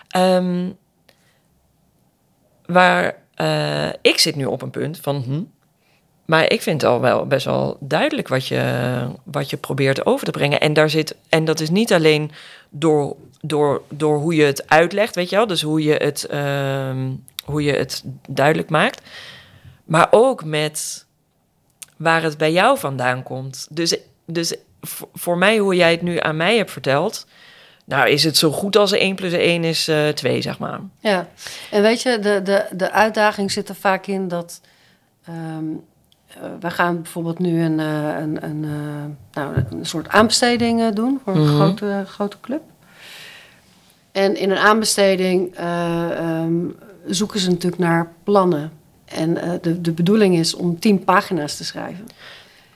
[0.08, 0.70] Ehm,
[2.66, 5.42] waar eh, ik zit nu op een punt van, hm,
[6.30, 8.62] maar ik vind het al wel best wel duidelijk wat je,
[9.24, 10.60] wat je probeert over te brengen.
[10.60, 12.32] En daar zit, en dat is niet alleen
[12.70, 17.10] door, door, door hoe je het uitlegt, weet je wel, dus hoe je het, ehm,
[17.46, 19.02] hoe je het duidelijk maakt,
[19.86, 21.06] maar ook met
[21.98, 23.68] waar het bij jou vandaan komt.
[23.70, 24.56] Dus, dus
[25.14, 27.28] voor mij, hoe jij het nu aan mij hebt verteld,
[27.86, 30.80] nou is het zo goed als 1 plus 1 is eh 2, zeg maar.
[31.00, 31.28] Ja,
[31.72, 34.62] en weet je, de, de, de uitdaging zit er vaak in dat.
[35.26, 35.66] ehm
[36.34, 41.20] eh, wij gaan bijvoorbeeld nu een, eh, een, een, eh, nou, een soort aanbesteding doen
[41.24, 41.56] voor een Mhm.
[41.56, 42.62] grote, grote club.
[44.12, 46.54] En in een aanbesteding eh, ehm,
[47.06, 48.72] zoeken ze natuurlijk naar plannen.
[49.06, 52.06] En de, de bedoeling is om tien pagina's te schrijven.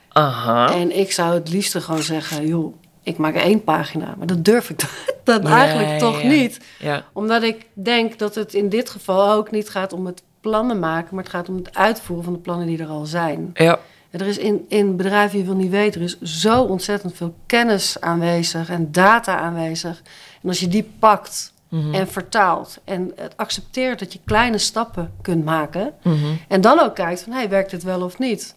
[0.08, 0.72] Aha.
[0.74, 4.14] En ik zou het liefst gewoon zeggen, joh, ik maak één pagina.
[4.18, 4.80] Maar dat durf ik
[5.24, 6.28] dan Ja, eigenlijk toch ja.
[6.28, 10.22] niet Ja, omdat ik denk dat het in dit geval ook niet gaat om het
[10.48, 13.50] plannen maken, maar het gaat om het uitvoeren van de plannen die er al zijn.
[13.54, 13.78] ja,
[14.10, 17.34] En er is in, in bedrijven, je wil niet weten, er is zo ontzettend veel
[17.46, 20.02] kennis aanwezig en data aanwezig.
[20.42, 21.94] En als je die pakt Mhm.
[21.94, 22.78] en vertaalt.
[22.84, 25.92] En het accepteert dat je kleine stappen kunt maken.
[26.02, 26.16] Mhm.
[26.48, 28.54] En dan ook kijkt van, hey, werkt dit wel of niet?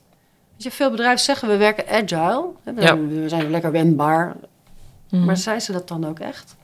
[0.53, 2.45] Weet je, veel bedrijven zeggen, we werken agile.
[2.75, 2.97] Ja.
[2.97, 4.35] we zijn lekker wendbaar.
[5.09, 5.25] Mhm.
[5.25, 6.55] Maar zijn ze dat dan ook echt?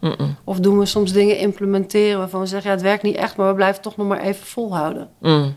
[0.44, 2.70] Of doen we soms dingen implementeren waarvan we zeggen...
[2.70, 5.10] ja, het werkt niet echt, maar we blijven toch nog maar even volhouden?
[5.20, 5.56] Mm.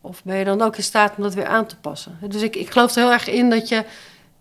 [0.00, 2.18] Of ben je dan ook in staat om dat weer aan te passen?
[2.28, 3.84] Dus ik, ik geloof er heel erg in dat je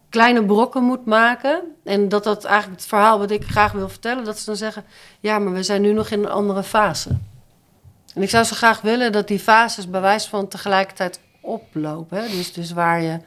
[0.10, 1.62] kleine brokken moet maken.
[1.84, 4.24] En dat dat eigenlijk het verhaal wat ik graag wil vertellen...
[4.24, 4.84] dat ze dan zeggen,
[5.20, 7.10] ja, maar we zijn nu nog in een andere fase.
[8.14, 12.18] En ik zou zo graag willen dat die fases bij wijze van tegelijkertijd oplopen.
[12.18, 12.28] Hè?
[12.28, 13.20] Dus, dus waar je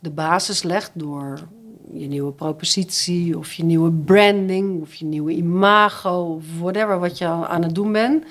[0.00, 1.38] de basis legt door
[1.92, 3.38] je nieuwe propositie...
[3.38, 6.34] of je nieuwe branding of je nieuwe imago...
[6.34, 8.24] of whatever wat je aan het doen bent...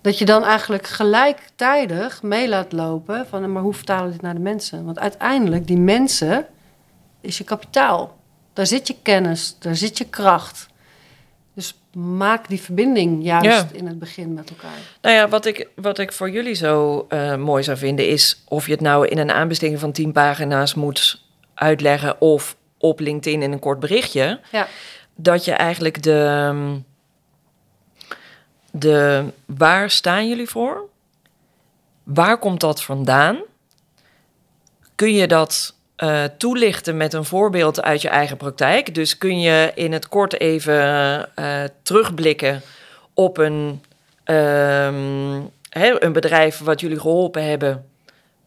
[0.00, 4.34] Dat je dan eigenlijk gelijktijdig mee laat lopen van, maar hoe vertalen we dit naar
[4.34, 4.84] de mensen?
[4.84, 6.46] Want uiteindelijk, die mensen
[7.20, 8.16] is je kapitaal.
[8.52, 10.66] Daar zit je kennis, daar zit je kracht.
[11.54, 13.66] Dus maak die verbinding juist Ja.
[13.72, 14.78] in het begin met elkaar.
[15.02, 18.66] Nou ja, wat ik, wat ik voor jullie zo eh, mooi zou vinden is of
[18.66, 21.22] je het nou in een aanbesteding van 10 pagina's moet
[21.54, 24.40] uitleggen of op LinkedIn in een kort berichtje.
[24.50, 24.66] Ja,
[25.14, 26.80] Dat je eigenlijk de,
[28.70, 30.88] de waar staan jullie voor?
[32.02, 33.38] Waar komt dat vandaan?
[34.94, 38.94] Kun je dat eh, toelichten met een voorbeeld uit je eigen praktijk?
[38.94, 40.74] Dus kun je in het kort even
[41.34, 42.62] eh, terugblikken
[43.14, 43.82] op een,
[44.24, 47.88] ehm, hè, een bedrijf wat jullie geholpen hebben,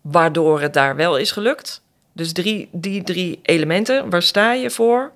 [0.01, 1.81] waardoor het daar wel is gelukt?
[2.17, 5.11] Dus drie, die drie elementen, waar sta je voor?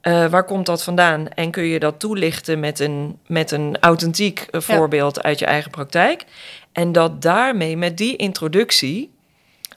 [0.00, 1.28] Eh, waar komt dat vandaan?
[1.28, 4.76] En kun je dat toelichten met een, met een authentiek eh, Ja.
[4.76, 6.24] voorbeeld uit je eigen praktijk?
[6.72, 9.10] En dat daarmee, met die introductie,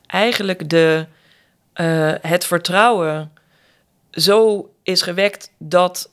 [0.07, 1.05] eigenlijk de,
[1.73, 3.31] eh, het vertrouwen
[4.11, 6.09] zo is gewekt dat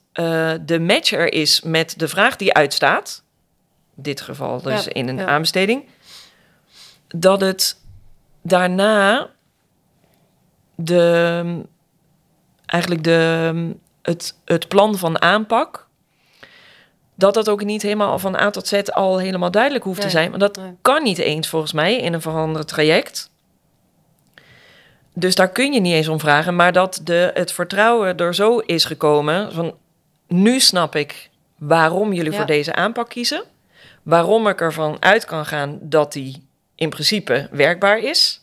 [0.64, 3.22] de match er is met de vraag die uitstaat.
[3.96, 5.26] In dit geval dus Ja, in een ja.
[5.26, 5.84] aanbesteding.
[7.08, 7.76] Dat het
[8.42, 9.30] daarna
[10.84, 11.62] de,
[12.66, 15.86] eigenlijk de, het, het plan van aanpak.
[17.14, 20.28] Dat dat ook niet helemaal van A tot Z al helemaal duidelijk hoeft te zijn.
[20.28, 20.76] Want dat nee.
[20.82, 23.30] kan niet eens volgens mij in een veranderd traject.
[25.14, 26.56] Dus daar kun je niet eens om vragen.
[26.56, 29.52] Maar dat de, het vertrouwen er zo is gekomen.
[29.52, 29.74] Van
[30.26, 32.36] nu snap ik waarom jullie Ja.
[32.36, 33.44] voor deze aanpak kiezen.
[34.02, 38.40] Waarom ik ervan uit kan gaan dat die in principe werkbaar is.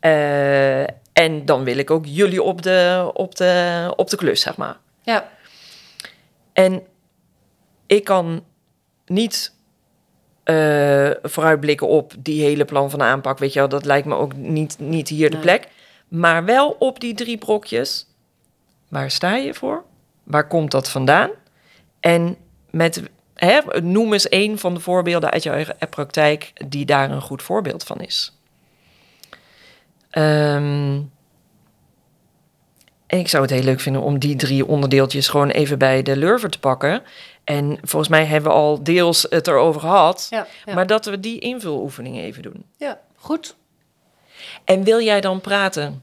[0.00, 0.82] Eh,
[1.22, 4.76] en dan wil ik ook jullie op de, op de, op de klus, zeg maar.
[5.02, 5.28] ja,
[6.52, 6.82] En
[7.86, 8.44] ik kan
[9.06, 9.54] niet
[10.44, 13.38] eh, vooruitblikken op die hele plan van aanpak.
[13.38, 15.44] Weet je wel, dat lijkt me ook niet, niet hier de Nee.
[15.44, 15.68] plek.
[16.08, 18.06] Maar wel op die drie brokjes.
[18.88, 19.84] Waar sta je voor?
[20.22, 21.30] Waar komt dat vandaan?
[22.00, 22.36] En
[22.70, 23.02] met,
[23.34, 27.42] hè, noem eens één van de voorbeelden uit je eigen praktijk die daar een goed
[27.42, 28.36] voorbeeld van is.
[30.10, 31.00] Ehm,
[33.12, 36.16] en ik zou het heel leuk vinden om die drie onderdeeltjes gewoon even bij de
[36.16, 37.02] lurver te pakken.
[37.44, 40.26] En volgens mij hebben we al deels het erover gehad.
[40.30, 40.74] ja, ja.
[40.74, 42.64] Maar dat we die invuloefening even doen.
[42.76, 43.00] ja.
[43.16, 43.56] goed.
[44.64, 46.02] En wil jij dan praten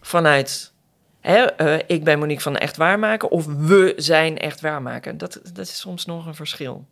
[0.00, 0.72] vanuit...
[1.20, 5.18] Hè, eh, ik ben Monique van Echt Waarmaken of we zijn Echt Waarmaken?
[5.18, 6.84] Dat, dat is soms nog een verschil.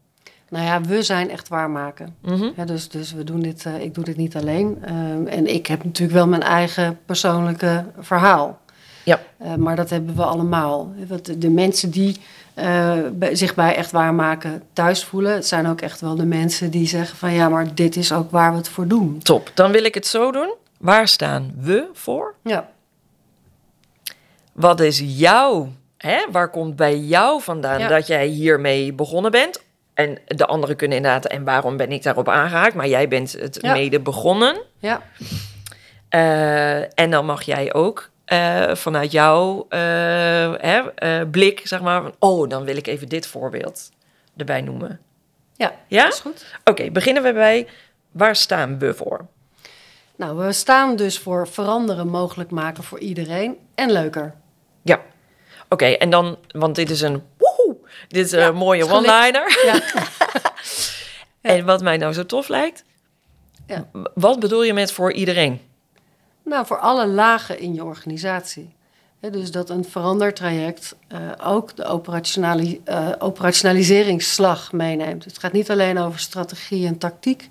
[0.49, 2.17] Nou ja, we zijn echt waarmaken.
[2.21, 2.51] Mhm.
[2.57, 4.79] Ja, dus, dus we doen dit, eh, ik doe dit niet alleen.
[4.83, 8.61] Ehm, en ik heb natuurlijk wel mijn eigen persoonlijke verhaal.
[9.05, 9.21] Ja.
[9.39, 10.93] Eh, maar dat hebben we allemaal.
[11.09, 12.21] Want de, mensen die
[12.55, 12.97] eh,
[13.33, 17.17] zich bij echt waarmaken thuis voelen, het zijn ook echt wel de mensen die zeggen
[17.17, 19.19] van ja, maar dit is ook waar we het voor doen.
[19.23, 20.55] Top, dan wil ik het zo doen.
[20.79, 22.35] Waar staan we voor?
[22.43, 22.69] Ja,
[24.53, 27.89] Wat is jouw, hè, waar komt bij jou vandaan Ja.
[27.89, 29.63] dat jij hiermee begonnen bent?
[29.95, 32.75] En de anderen kunnen inderdaad, en waarom ben ik daarop aangehaakt?
[32.75, 33.73] Maar jij bent het Ja.
[33.73, 34.57] mede begonnen.
[34.79, 35.03] ja,
[36.09, 39.81] Eh, en dan mag jij ook eh, vanuit jouw eh,
[40.57, 43.91] hè, eh, blik, zeg maar, van, oh, dan wil ik even dit voorbeeld
[44.37, 45.01] erbij noemen.
[45.57, 46.05] ja, Ja?
[46.05, 46.45] dat is goed.
[46.65, 47.69] Oké, beginnen we bij
[48.11, 49.27] waar staan we voor?
[50.17, 54.35] Nou, we staan dus voor veranderen mogelijk maken voor iedereen en leuker.
[54.83, 55.01] Ja.
[55.69, 57.77] Oké, en dan, want dit is een woehoe,
[58.09, 59.59] dit is Ja, een mooie one-liner.
[59.73, 59.81] Ja.
[61.41, 62.85] En wat mij nou zo tof lijkt,
[63.67, 63.89] Ja.
[64.15, 65.61] wat bedoel je met voor iedereen?
[66.45, 68.75] Nou, voor alle lagen in je organisatie.
[69.31, 75.25] Dus dat een verandertraject eh, ook de operationali eh, operationaliseringsslag meeneemt.
[75.25, 77.51] Het gaat niet alleen over strategie en tactiek.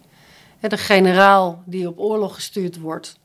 [0.59, 3.15] De generaal die op oorlog gestuurd wordt,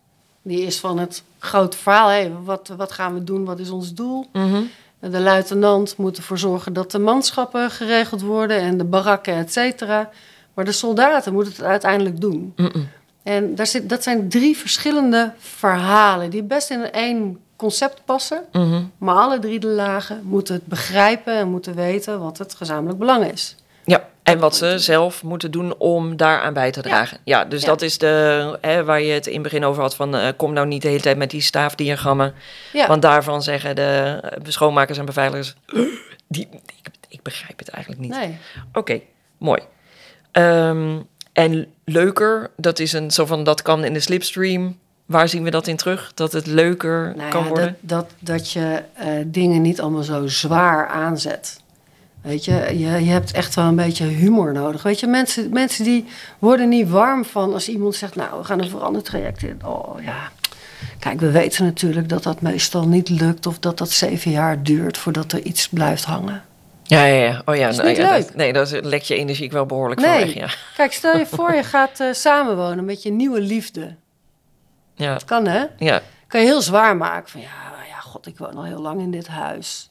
[0.42, 2.08] die is van het grote verhaal.
[2.08, 3.44] Hé, wat, wat gaan we doen?
[3.44, 4.26] Wat is ons doel?
[4.32, 4.62] Mhm.
[4.98, 10.10] De luitenant moet ervoor zorgen dat de manschappen geregeld worden en de barakken, et cetera.
[10.54, 12.54] Maar de soldaten moeten het uiteindelijk doen.
[13.26, 18.44] En daar zit, dat zijn drie verschillende verhalen die best in één concept passen.
[18.52, 18.82] Mhm.
[18.98, 23.32] Maar alle drie de lagen moeten het begrijpen en moeten weten wat het gezamenlijk belang
[23.32, 23.56] is.
[23.84, 27.18] Ja, en wat ze zelf moeten doen om daaraan bij te dragen.
[27.24, 27.66] Ja, dus Ja.
[27.66, 30.16] dat is de, hè, waar je het in het begin over had van...
[30.16, 32.34] eh, kom nou niet de hele tijd met die staafdiagrammen.
[32.72, 35.54] Ja, Want daarvan zeggen de eh, schoonmakers en beveiligers...
[36.28, 38.10] Die, ik, ik begrijp het eigenlijk niet.
[38.12, 38.38] nee.
[38.72, 39.00] Oké,
[39.38, 39.62] mooi.
[40.32, 40.98] Ehm,
[41.36, 43.44] en leuker, dat is een zo van...
[43.44, 44.76] dat kan in de slipstream.
[45.06, 46.12] Waar zien we dat in terug?
[46.14, 47.76] Dat het leuker Nou kan ja, worden?
[47.80, 51.60] Dat, dat, dat je eh, dingen niet allemaal zo zwaar aanzet.
[52.20, 54.82] Weet je, je, je hebt echt wel een beetje humor nodig.
[54.82, 56.04] Weet je, mensen, mensen die
[56.38, 58.14] worden niet warm van als iemand zegt...
[58.14, 59.60] nou, we gaan een verandertraject in.
[59.64, 60.30] Oh ja,
[60.98, 63.46] kijk, we weten natuurlijk dat dat meestal niet lukt...
[63.46, 66.44] of dat dat zeven jaar duurt voordat er iets blijft hangen.
[66.86, 67.42] Ja, ja, ja.
[67.44, 68.26] Oh ja, Is nou niet ja, leuk.
[68.26, 70.24] Dat, nee, daar lek je energie wel behoorlijk Nee.
[70.24, 70.34] weg.
[70.34, 70.48] Ja.
[70.76, 73.94] Kijk, stel je voor je gaat eh, samenwonen met je nieuwe liefde.
[74.94, 75.64] Ja, Dat kan, hè?
[75.78, 76.00] ja.
[76.26, 77.30] kan je heel zwaar maken.
[77.30, 77.46] Van ja,
[77.88, 79.90] ja, god, ik woon al heel lang in dit huis.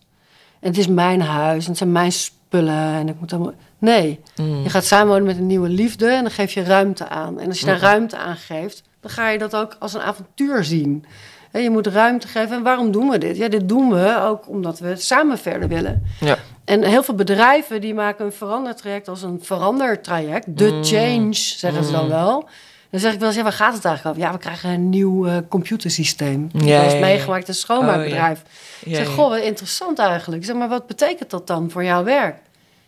[0.59, 3.53] En het is mijn huis en het zijn mijn spullen en ik moet allemaal...
[3.77, 4.63] Nee, Mm.
[4.63, 7.39] je gaat samenwonen met een nieuwe liefde en dan geef je ruimte aan.
[7.39, 10.63] En als je daar ruimte aan geeft, dan ga je dat ook als een avontuur
[10.63, 11.05] zien.
[11.51, 12.55] Je moet ruimte geven.
[12.57, 13.37] En waarom doen we dit?
[13.37, 16.03] Ja, dit doen we ook omdat we samen verder willen.
[16.19, 16.37] Ja.
[16.65, 20.57] En heel veel bedrijven die maken een verandertraject als een verandertraject.
[20.57, 20.83] De Mm.
[20.83, 22.47] change, zeggen ze dan wel.
[22.89, 24.27] Dan zeg ik wel eens, ja, waar gaat het eigenlijk over?
[24.29, 26.49] Ja, we krijgen een nieuw eh, computersysteem.
[26.53, 28.41] Ja, dat is meegemaakt een schoonmaakbedrijf.
[28.85, 30.41] Ja, Ik zeg, goh, wat interessant eigenlijk.
[30.41, 32.35] Ik zeg, maar wat betekent dat dan voor jouw werk?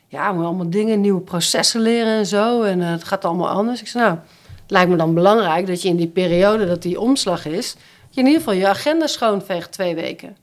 [0.07, 2.61] Ja, we moeten allemaal dingen, nieuwe processen leren en zo.
[2.63, 3.81] En eh, het gaat allemaal anders.
[3.81, 4.15] Ik zeg, nou,
[4.61, 7.73] het lijkt me dan belangrijk dat je in die periode dat die omslag is...
[7.73, 10.37] dat je in ieder geval je agenda schoonveegt twee weken.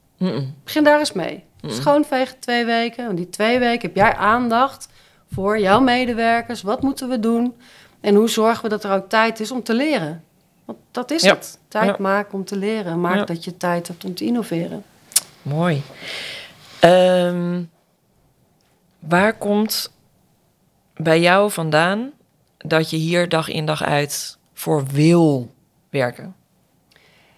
[0.65, 1.45] Begin daar eens mee.
[1.71, 3.05] Schoonvegen twee weken.
[3.07, 4.89] Want die twee weken heb jij aandacht
[5.33, 6.63] voor jouw medewerkers.
[6.63, 7.55] Wat moeten we doen?
[8.01, 10.25] En hoe zorgen we dat er ook tijd is om te leren?
[10.65, 11.35] Want dat is Ja.
[11.35, 11.59] het.
[11.69, 11.97] Tijd Ja.
[11.99, 13.01] maken om te leren.
[13.01, 13.25] Maak Ja.
[13.25, 14.83] dat je tijd hebt om te innoveren.
[15.43, 15.83] Mooi.
[16.81, 17.63] Ehm,
[18.99, 19.93] waar komt
[20.97, 22.11] bij jou vandaan
[22.59, 25.53] dat je hier dag in dag uit voor wil
[25.91, 26.35] werken?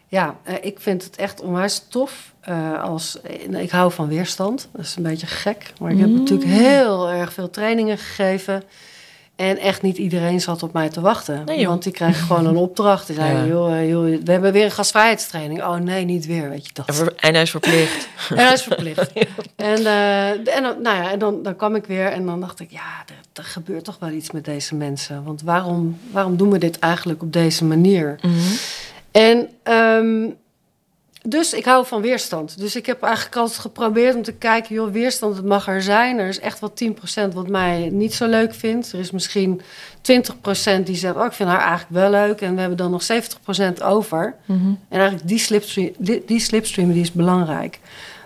[0.08, 2.34] Ja, eh, ik vind het echt onwijs tof.
[2.40, 4.68] eh, als, eh, ik hou van weerstand.
[4.72, 5.72] Dat is een beetje gek.
[5.80, 6.14] Maar ik heb Mm.
[6.14, 8.62] natuurlijk heel erg veel trainingen gegeven.
[9.36, 11.42] En echt niet iedereen zat op mij te wachten.
[11.44, 13.06] Nee, want die kregen gewoon een opdracht.
[13.06, 13.52] Die zeiden, Ja.
[13.52, 15.62] joh, joh, we hebben weer een gastvrijheidstraining.
[15.62, 17.12] Oh nee, niet weer, weet je dat.
[17.16, 18.08] En hij is verplicht.
[18.30, 19.12] En hij is verplicht.
[19.56, 19.86] En,
[20.46, 23.02] en dan, nou ja, en dan, dan kwam ik weer en dan dacht ik, ja,
[23.06, 25.24] er, er gebeurt toch wel iets met deze mensen.
[25.24, 28.18] Want waarom, waarom doen we dit eigenlijk op deze manier?
[29.16, 30.30] En ehm,
[31.22, 32.58] dus ik hou van weerstand.
[32.58, 36.18] Dus ik heb eigenlijk altijd geprobeerd om te kijken, joh, weerstand, het mag er zijn.
[36.18, 36.72] Er is echt wel
[37.30, 38.92] 10% wat mij niet zo leuk vindt.
[38.92, 39.60] Er is misschien
[40.00, 42.40] 20% die zegt, oh, ik vind haar eigenlijk wel leuk.
[42.40, 44.34] En we hebben dan nog 70% over.
[44.88, 47.80] En eigenlijk die slipstream, die, die slipstream die is belangrijk.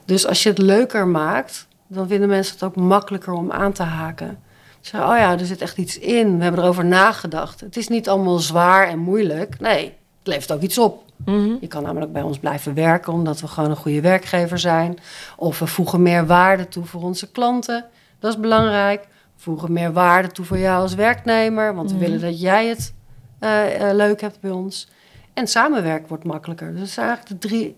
[0.05, 3.83] Dus als je het leuker maakt, dan vinden mensen het ook makkelijker om aan te
[3.83, 4.38] haken.
[4.81, 6.37] Ze zeggen, oh ja, er zit echt iets in.
[6.37, 7.61] We hebben erover nagedacht.
[7.61, 9.61] Het is niet allemaal zwaar en moeilijk.
[9.61, 11.04] Nee, het levert ook iets op.
[11.24, 11.54] Mhm.
[11.61, 14.98] Je kan namelijk bij ons blijven werken omdat we gewoon een goede werkgever zijn.
[15.37, 17.85] Of we voegen meer waarde toe voor onze klanten.
[18.18, 19.02] Dat is belangrijk.
[19.02, 21.74] We voegen meer waarde toe voor jou als werknemer.
[21.74, 22.94] Want we willen dat jij het
[23.38, 24.88] eh, eh, leuk hebt bij ons.
[25.35, 26.70] En samenwerken wordt makkelijker.
[26.70, 27.76] Dus dat zijn eigenlijk de drie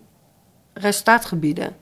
[0.73, 1.75] resultaatgebieden.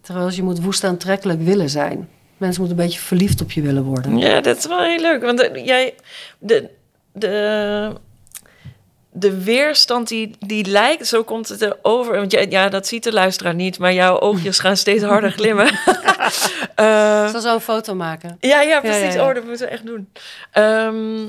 [0.00, 2.08] Terwijl je moet woest aantrekkelijk willen zijn.
[2.36, 4.18] Mensen moeten een beetje verliefd op je willen worden.
[4.18, 5.22] Ja, dat is wel heel leuk.
[5.22, 5.94] Want eh, jij,
[6.38, 6.70] de,
[7.12, 7.92] de,
[9.16, 12.14] de weerstand die, die lijkt, zo komt het erover.
[12.16, 15.66] Want jij, ja, dat ziet de luisteraar niet, maar jouw oogjes gaan steeds harder glimmen.
[16.74, 18.36] Eh, Ik zal zo een foto maken.
[18.40, 19.14] ja, ja, precies.
[19.14, 19.28] ja, ja.
[19.28, 20.08] Oh, dat moeten we echt doen.
[20.50, 21.22] Ehm,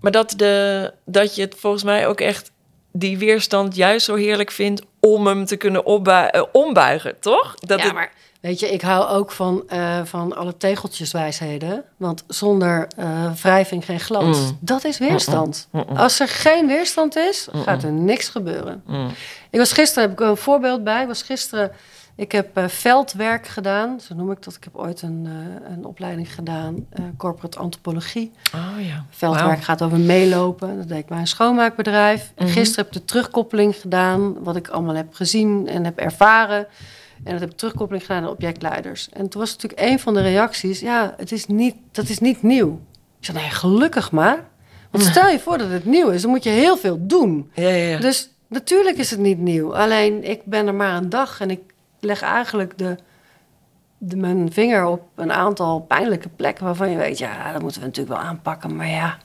[0.00, 2.50] maar dat, de, dat je het volgens mij ook echt
[2.92, 7.54] die weerstand juist zo heerlijk vindt om hem te kunnen eh, ombuigen, toch?
[7.54, 11.84] Dat ja, het- maar weet je, ik hou ook van, eh, van alle tegeltjeswijsheden.
[11.96, 14.38] Want zonder eh, wrijving geen glans.
[14.38, 14.58] Mm.
[14.60, 15.68] Dat is weerstand.
[15.70, 15.96] Mm, mm.
[15.96, 18.82] Als er geen weerstand is, gaat er niks gebeuren.
[19.50, 21.00] Ik was gisteren, heb ik een voorbeeld bij.
[21.00, 21.72] Ik was gisteren,
[22.14, 24.00] ik heb eh, veldwerk gedaan.
[24.00, 24.54] Zo noem ik dat.
[24.54, 25.28] Ik heb ooit een,
[25.68, 28.32] een opleiding gedaan, corporate antropologie.
[28.54, 29.04] Oh ja.
[29.10, 30.76] Veldwerk gaat over meelopen.
[30.76, 32.32] Dat deed ik bij een schoonmaakbedrijf.
[32.36, 32.48] Mhm.
[32.48, 36.66] gisteren heb ik de terugkoppeling gedaan, wat ik allemaal heb gezien en heb ervaren.
[37.24, 39.08] En dat heb ik terugkoppeling gedaan aan objectleiders.
[39.08, 42.42] En toen was natuurlijk een van de reacties, ja, het is niet, dat is niet
[42.42, 42.80] nieuw.
[43.18, 44.44] Ik zei, nee, gelukkig maar.
[44.90, 47.50] Want stel je voor dat het nieuw is, dan moet je heel veel doen.
[47.54, 47.98] Ja, ja, ja.
[47.98, 49.74] Dus natuurlijk is het niet nieuw.
[49.76, 51.60] Alleen ik ben er maar een dag en ik
[52.00, 52.96] leg eigenlijk de
[54.04, 57.86] de- mijn vinger op een aantal pijnlijke plekken waarvan je weet, ja, dat moeten we
[57.86, 59.18] natuurlijk wel aanpakken, maar ja.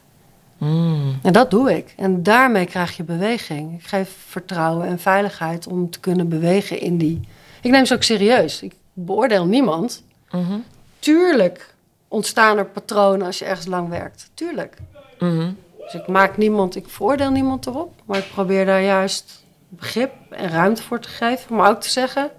[0.58, 1.20] Mm.
[1.24, 1.94] En dat doe ik.
[1.98, 3.74] En daarmee krijg je beweging.
[3.80, 7.20] Ik geef vertrouwen en veiligheid om te kunnen bewegen in die.
[7.62, 8.62] Ik neem ze ook serieus.
[8.62, 10.04] Ik beoordeel niemand.
[10.32, 10.58] Mhm.
[11.00, 11.76] Tuurlijk
[12.08, 14.30] ontstaan er patronen als je ergens lang werkt.
[14.34, 14.78] Tuurlijk.
[15.20, 15.52] Mhm.
[15.78, 17.94] Dus ik maak niemand, ik veroordeel niemand erop.
[18.06, 21.56] Maar ik probeer daar juist begrip en ruimte voor te geven.
[21.56, 22.30] Maar ook te zeggen,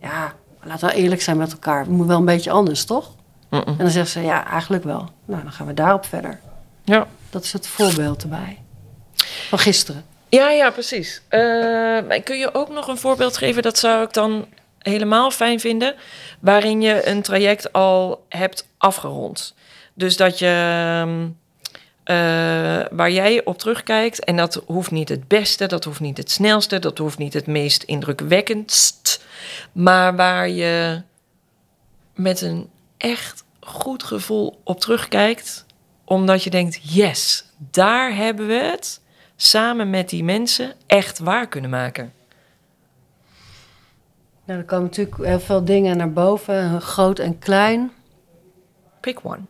[0.00, 1.84] ja, laten we eerlijk zijn met elkaar.
[1.84, 3.14] We moeten wel een beetje anders, toch?
[3.50, 3.68] Mhm.
[3.68, 5.08] En dan zegt ze, ja, eigenlijk wel.
[5.24, 6.40] Nou, dan gaan we daarop verder.
[6.84, 7.06] Ja.
[7.30, 8.62] Dat is het voorbeeld erbij.
[9.48, 10.04] Van gisteren.
[10.28, 11.22] Ja, ja, precies.
[11.28, 13.62] Eh, kun je ook nog een voorbeeld geven?
[13.62, 14.46] Dat zou ik dan
[14.78, 15.94] helemaal fijn vinden.
[16.40, 19.54] Waarin je een traject al hebt afgerond.
[19.94, 20.46] Dus dat je.
[20.46, 21.28] ehm,
[22.04, 22.16] eh,
[22.90, 24.24] waar jij op terugkijkt.
[24.24, 27.46] En dat hoeft niet het beste, dat hoeft niet het snelste, dat hoeft niet het
[27.46, 29.24] meest indrukwekkendst.
[29.72, 31.02] Maar waar je
[32.14, 35.66] met een echt goed gevoel op terugkijkt.
[36.04, 39.00] Omdat je denkt: yes, daar hebben we het
[39.36, 42.12] samen met die mensen echt waar kunnen maken.
[44.44, 47.92] Nou, er komen natuurlijk heel veel dingen naar boven, groot en klein.
[49.00, 49.40] Pick one.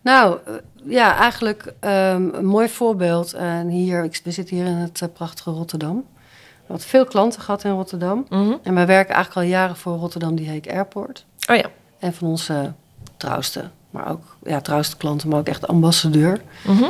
[0.00, 3.32] Nou, eh, ja, eigenlijk ehm, een mooi voorbeeld.
[3.32, 5.96] En hier, ik, we zitten hier in het eh, prachtige Rotterdam.
[5.96, 8.26] We hadden veel klanten gehad in Rotterdam.
[8.28, 8.54] Mhm.
[8.62, 11.24] En wij werken eigenlijk al jaren voor Rotterdam Die Heek Airport.
[11.50, 11.70] Oh ja.
[11.98, 12.72] En van onze
[13.16, 16.40] trouwste, maar ook ja, trouwste klanten, maar ook echt ambassadeur.
[16.66, 16.88] Mhm.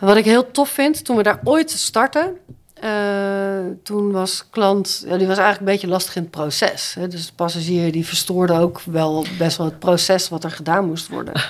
[0.00, 2.36] Wat ik heel tof vind, toen we daar ooit startten,
[2.74, 2.90] eh,
[3.82, 6.94] toen was klant, ja, die was eigenlijk een beetje lastig in het proces.
[6.94, 7.08] Hè?
[7.08, 11.08] Dus de passagier die verstoorde ook wel best wel het proces wat er gedaan moest
[11.08, 11.34] worden.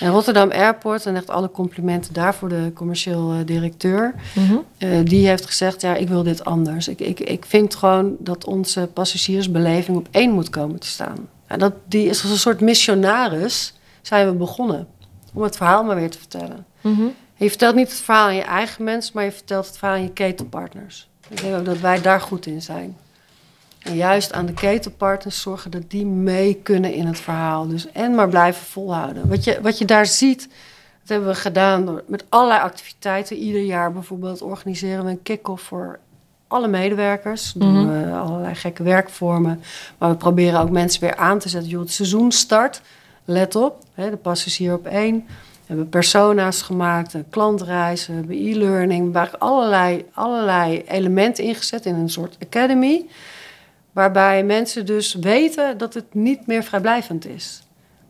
[0.00, 4.54] En Rotterdam Airport, en echt alle complimenten daarvoor de commercieel eh, directeur, Mhm.
[4.78, 6.88] eh, die heeft gezegd, ja, ik wil dit anders.
[6.88, 11.28] Ik, ik, ik vind gewoon dat onze passagiersbeleving op één moet komen te staan.
[11.46, 14.86] En dat, die is als een soort missionaris zijn we begonnen
[15.34, 16.66] om het verhaal maar weer te vertellen.
[16.82, 19.96] En je vertelt niet het verhaal aan je eigen mensen, maar je vertelt het verhaal
[19.96, 21.08] aan je ketenpartners.
[21.28, 22.96] Ik denk ook dat wij daar goed in zijn.
[23.78, 27.68] En juist aan de ketenpartners zorgen dat die mee kunnen in het verhaal.
[27.68, 29.28] Dus en maar blijven volhouden.
[29.28, 30.40] Wat je, wat je daar ziet,
[31.00, 33.36] dat hebben we gedaan door, met allerlei activiteiten.
[33.36, 35.98] Ieder jaar bijvoorbeeld organiseren we een kick-off voor
[36.48, 37.52] alle medewerkers.
[37.52, 39.62] Doen we allerlei gekke werkvormen.
[39.98, 41.70] Maar we proberen ook mensen weer aan te zetten.
[41.70, 42.80] Joh, het seizoen start.
[43.24, 45.26] Let op, hè, de passagier op één.
[45.74, 49.12] We hebben persona's gemaakt, een klantreis, we hebben e-learning.
[49.12, 53.06] We hebben allerlei, allerlei elementen ingezet in een soort academy.
[53.92, 57.62] Waarbij mensen dus weten dat het niet meer vrijblijvend is.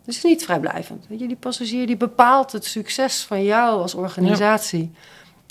[0.04, 1.06] Het is niet vrijblijvend.
[1.08, 4.92] Weet je, die passagier die bepaalt het succes van jou als organisatie.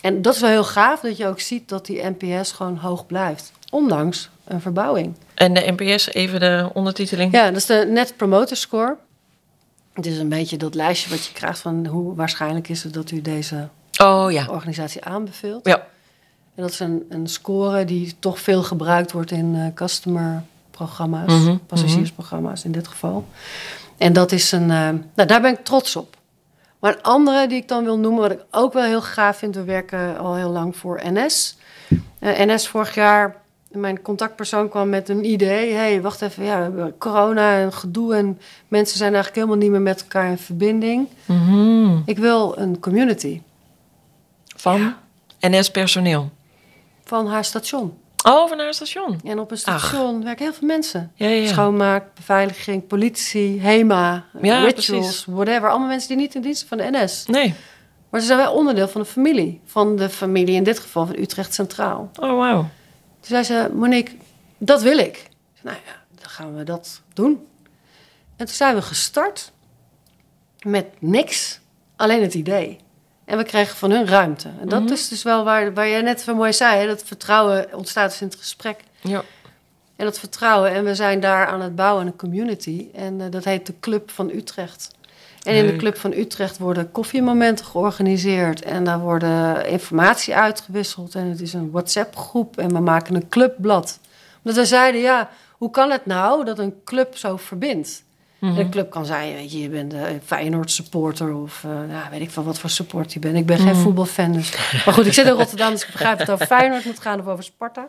[0.01, 3.05] En dat is wel heel gaaf dat je ook ziet dat die NPS gewoon hoog
[3.05, 3.51] blijft.
[3.71, 5.15] Ondanks een verbouwing.
[5.33, 7.33] En de NPS, even de ondertiteling.
[7.33, 8.97] Ja, dat is de Net Promoter Score.
[9.93, 13.11] Het is een beetje dat lijstje wat je krijgt van hoe waarschijnlijk is het dat
[13.11, 13.67] u deze
[14.01, 14.47] Oh ja.
[14.49, 15.67] organisatie aanbeveelt.
[15.67, 15.77] Ja.
[16.55, 21.57] En dat is een, een score die toch veel gebruikt wordt in eh customer-programma's, Mhm,
[21.67, 23.27] passagiersprogramma's in dit geval.
[23.97, 26.15] En dat is een, eh, nou, daar ben ik trots op.
[26.79, 29.55] Maar een andere die ik dan wil noemen, wat ik ook wel heel gaaf vind,
[29.55, 31.57] we werken al heel lang voor NS.
[32.19, 33.35] Eh, NS vorig jaar,
[33.73, 35.73] mijn contactpersoon kwam met een idee.
[35.73, 39.71] hey, wacht even, ja, we hebben corona en gedoe en mensen zijn eigenlijk helemaal niet
[39.71, 41.07] meer met elkaar in verbinding.
[41.25, 41.97] Mhm.
[42.05, 43.41] Ik wil een community
[44.55, 44.93] Van
[45.39, 46.29] NS-personeel.
[47.03, 47.97] van haar station.
[48.25, 49.19] Oh, van haar station.
[49.23, 51.11] En op een station werken heel veel mensen.
[51.15, 51.47] Ja, ja.
[51.47, 55.25] Schoonmaak, beveiliging, politie, HEMA, rituals, precies.
[55.25, 55.69] whatever.
[55.69, 57.25] Allemaal mensen die niet in dienst zijn van de NS.
[57.25, 57.53] Nee.
[58.09, 59.61] Maar ze zijn wel onderdeel van de familie.
[59.65, 62.11] Van de familie in dit geval van Utrecht Centraal.
[62.19, 62.69] Oh, wauw.
[63.23, 64.15] Toen zei ze, Monique,
[64.57, 65.17] dat wil ik.
[65.17, 65.29] Ik
[65.61, 67.47] zei, nou ja, dan gaan we dat doen.
[68.35, 69.51] En toen zijn we gestart
[70.65, 71.59] met niks,
[71.95, 72.79] alleen het idee.
[73.25, 74.49] En we kregen van hun ruimte.
[74.61, 74.91] En dat Mhm.
[74.91, 78.21] is dus wel waar, waar jij net zo mooi zei, hè, dat vertrouwen ontstaat dus
[78.21, 78.79] in het gesprek.
[79.01, 79.23] Ja.
[79.95, 80.71] En dat vertrouwen.
[80.71, 82.87] En we zijn daar aan het bouwen, een community.
[82.93, 84.89] En eh, dat heet de Club van Utrecht.
[85.43, 85.75] En in de.
[85.75, 88.61] Club van Utrecht worden koffiemomenten georganiseerd.
[88.61, 91.15] En daar worden informatie uitgewisseld.
[91.15, 92.57] En het is een WhatsApp-groep.
[92.57, 93.99] En we maken een clubblad.
[94.43, 98.03] Omdat we zeiden, ja, hoe kan het nou dat een club zo verbindt?
[98.43, 102.09] En een club kan zijn, weet je, je bent een Feyenoord supporter of uh, nou,
[102.11, 103.35] weet ik van wat voor support je bent.
[103.35, 104.51] Ik ben geen voetbalfan, dus.
[104.85, 107.19] Maar goed, ik zit in Rotterdam, dus ik begrijp dat het over Feyenoord moet gaan
[107.19, 107.87] of over Sparta.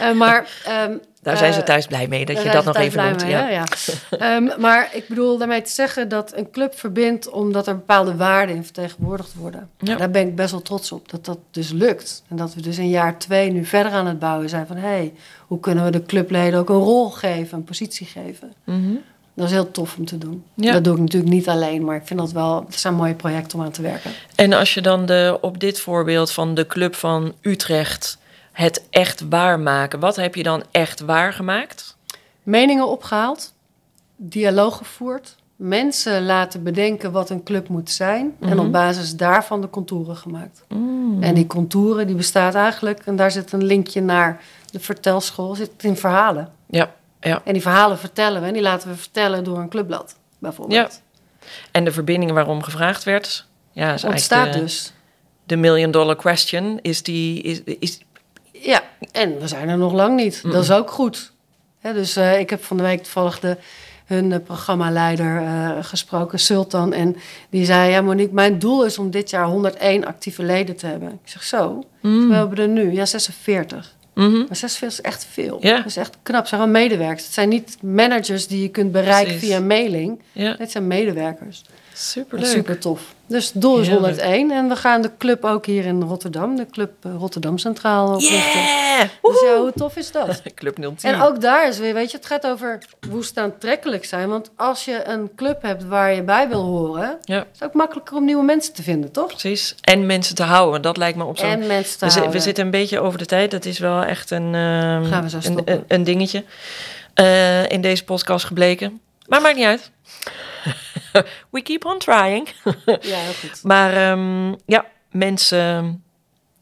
[0.00, 0.50] Uh, maar
[0.88, 3.22] um, daar zijn ze thuis blij mee dat je dat nog even noemt.
[3.22, 3.48] Mee, ja.
[3.48, 3.66] ja.
[4.36, 8.56] um, maar ik bedoel daarmee te zeggen dat een club verbindt omdat er bepaalde waarden
[8.56, 9.68] in vertegenwoordigd worden.
[9.78, 9.96] Ja.
[9.96, 12.22] Daar ben ik best wel trots op dat dat dus lukt.
[12.28, 14.88] En dat we dus in jaar twee nu verder aan het bouwen zijn van hé,
[14.88, 15.12] hey,
[15.46, 18.52] hoe kunnen we de clubleden ook een rol geven, een positie geven.
[18.64, 19.02] Mm -hmm.
[19.34, 20.44] Dat is heel tof om te doen.
[20.54, 20.72] Ja.
[20.72, 23.58] Dat doe ik natuurlijk niet alleen, maar ik vind dat wel, het zijn mooie projecten
[23.58, 24.10] om aan te werken.
[24.34, 28.18] En als je dan de, op dit voorbeeld van de club van Utrecht
[28.60, 30.00] het echt waarmaken.
[30.00, 31.96] Wat heb je dan echt waargemaakt?
[32.42, 33.54] Meningen opgehaald,
[34.16, 38.70] dialoog gevoerd, mensen laten bedenken wat een club moet zijn en op mhm.
[38.70, 40.64] basis daarvan de contouren gemaakt.
[40.68, 41.22] Mm.
[41.22, 44.40] En die contouren die bestaat eigenlijk, en daar zit een linkje naar
[44.70, 46.52] de vertelschool, zit in verhalen.
[46.66, 47.42] Ja, ja.
[47.44, 51.02] En die verhalen vertellen we en die laten we vertellen door een clubblad, bijvoorbeeld.
[51.02, 51.48] Ja.
[51.70, 54.92] En de verbinding waarom gevraagd werd, ja, is ontstaat dus.
[55.44, 58.00] De million dollar question is die is, is
[58.60, 58.82] ja,
[59.12, 60.42] en we zijn er nog lang niet.
[60.42, 61.32] Dat is ook goed.
[61.82, 63.56] dus uh, ik heb van de week toevallig de,
[64.14, 66.92] hun uh, programmaleider uh, gesproken, Sultan.
[66.92, 67.16] En
[67.50, 71.08] die zei, ja Monique, mijn doel is om dit jaar 101 actieve leden te hebben.
[71.08, 71.84] Ik zeg, zo?
[72.00, 72.28] Mm.
[72.28, 73.96] We hebben er nu, ja, 46.
[74.14, 74.44] Mm -hmm.
[74.48, 75.60] Maar 46 is echt veel.
[75.60, 76.40] Dat is echt knap.
[76.40, 77.24] Het zijn gewoon medewerkers.
[77.24, 79.48] Het zijn niet managers die je kunt bereiken Precies.
[79.48, 80.20] via mailing.
[80.32, 81.64] Het zijn medewerkers.
[82.00, 83.14] Super Super tof.
[83.26, 84.50] Dus doel is 101.
[84.50, 88.60] En we gaan de club ook hier in Rotterdam, de Club eh, Rotterdam Centraal oprichten.
[88.60, 89.00] Yeah!
[89.22, 90.42] Dus ja, hoe tof is dat?
[90.54, 90.94] club 010.
[91.00, 92.78] En ook daar is weer, weet je, het gaat over
[93.08, 94.28] woest aantrekkelijk zijn.
[94.28, 97.40] Want als je een club hebt waar je bij wil horen, ja.
[97.40, 99.26] is het ook makkelijker om nieuwe mensen te vinden, toch?
[99.26, 99.74] Precies.
[99.80, 100.82] En mensen te houden.
[100.82, 101.48] Dat lijkt me op zo'n...
[101.48, 102.32] En mensen te we, houden.
[102.32, 103.50] We zitten een beetje over de tijd.
[103.50, 106.44] Dat is wel echt een, uh, gaan we zo een, een, een, dingetje
[107.14, 109.00] uh, in deze podcast gebleken.
[109.26, 109.90] Maar maakt niet uit.
[111.50, 112.48] We keep on trying.
[112.84, 113.62] ja, heel goed.
[113.62, 116.02] Maar um, ja, mensen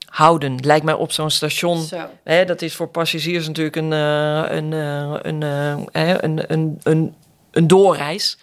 [0.04, 0.56] houden.
[0.60, 1.88] Lijkt mij op zo'n station.
[2.24, 7.14] Hè, dat is voor passagiers natuurlijk een, uh, een, uh, een, uh, een, een, een,
[7.50, 8.38] een doorreis.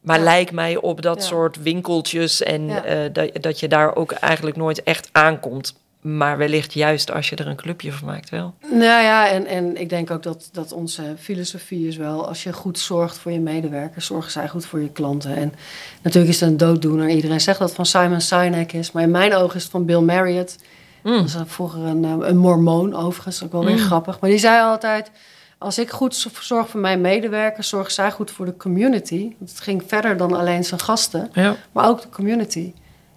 [0.00, 0.24] Maar ja.
[0.24, 1.26] lijkt mij op dat ja.
[1.26, 3.08] soort winkeltjes en ja.
[3.08, 5.74] dat, dat je daar ook eigenlijk nooit echt aankomt.
[6.00, 8.54] Maar wellicht juist als je er een clubje van maakt wel.
[8.70, 12.28] Nou ja, en, en ik denk ook dat, dat onze filosofie is wel...
[12.28, 15.36] als je goed zorgt voor je medewerkers, zorgen zij goed voor je klanten.
[15.36, 15.54] En
[16.02, 17.08] natuurlijk is het een dooddoener.
[17.08, 18.92] Iedereen zegt dat van Simon Sinek is.
[18.92, 20.56] Maar in mijn ogen is het van Bill Marriott.
[21.02, 21.12] Mm.
[21.12, 23.84] Dat was vroeger een, eh, een mormoon overigens, ook wel weer mm.
[23.84, 24.20] grappig.
[24.20, 25.10] Maar die zei altijd...
[25.58, 27.68] als ik goed zorg voor mijn medewerkers...
[27.68, 29.32] zorgen zij goed voor de community.
[29.38, 31.56] Want het ging verder dan alleen zijn gasten, ja.
[31.72, 32.72] maar ook de community...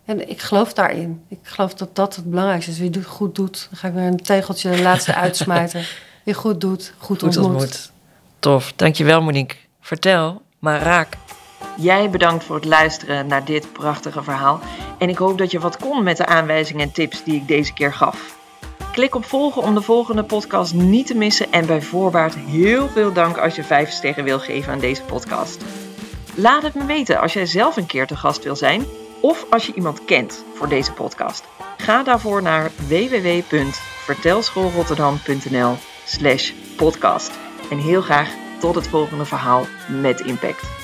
[0.05, 1.23] En ik geloof daarin.
[1.27, 2.79] Ik geloof dat dat het belangrijkste is.
[2.79, 5.83] Wie het goed doet, dan ga ik weer een tegeltje de laatste uitsmijten.
[6.23, 7.45] Wie goed doet, goed, goed ontmoet.
[7.45, 7.91] ontmoet.
[8.39, 9.57] Tof, dankjewel Monique.
[9.81, 11.17] Vertel, maar raak.
[11.77, 14.59] Jij bedankt voor het luisteren naar dit prachtige verhaal.
[14.97, 17.73] En ik hoop dat je wat kon met de aanwijzingen en tips die ik deze
[17.73, 18.37] keer gaf.
[18.91, 21.51] Klik op volgen om de volgende podcast niet te missen.
[21.51, 25.63] En bij voorbaat heel veel dank als je vijf sterren wil geven aan deze podcast.
[26.35, 28.85] Laat het me weten als jij zelf een keer te gast wil zijn
[29.23, 31.43] of als je iemand kent voor deze podcast.
[31.77, 37.31] Ga daarvoor naar www.vertelschoolrotterdam.nl slash podcast.
[37.69, 39.65] En heel graag tot het volgende verhaal
[40.01, 40.82] met impact.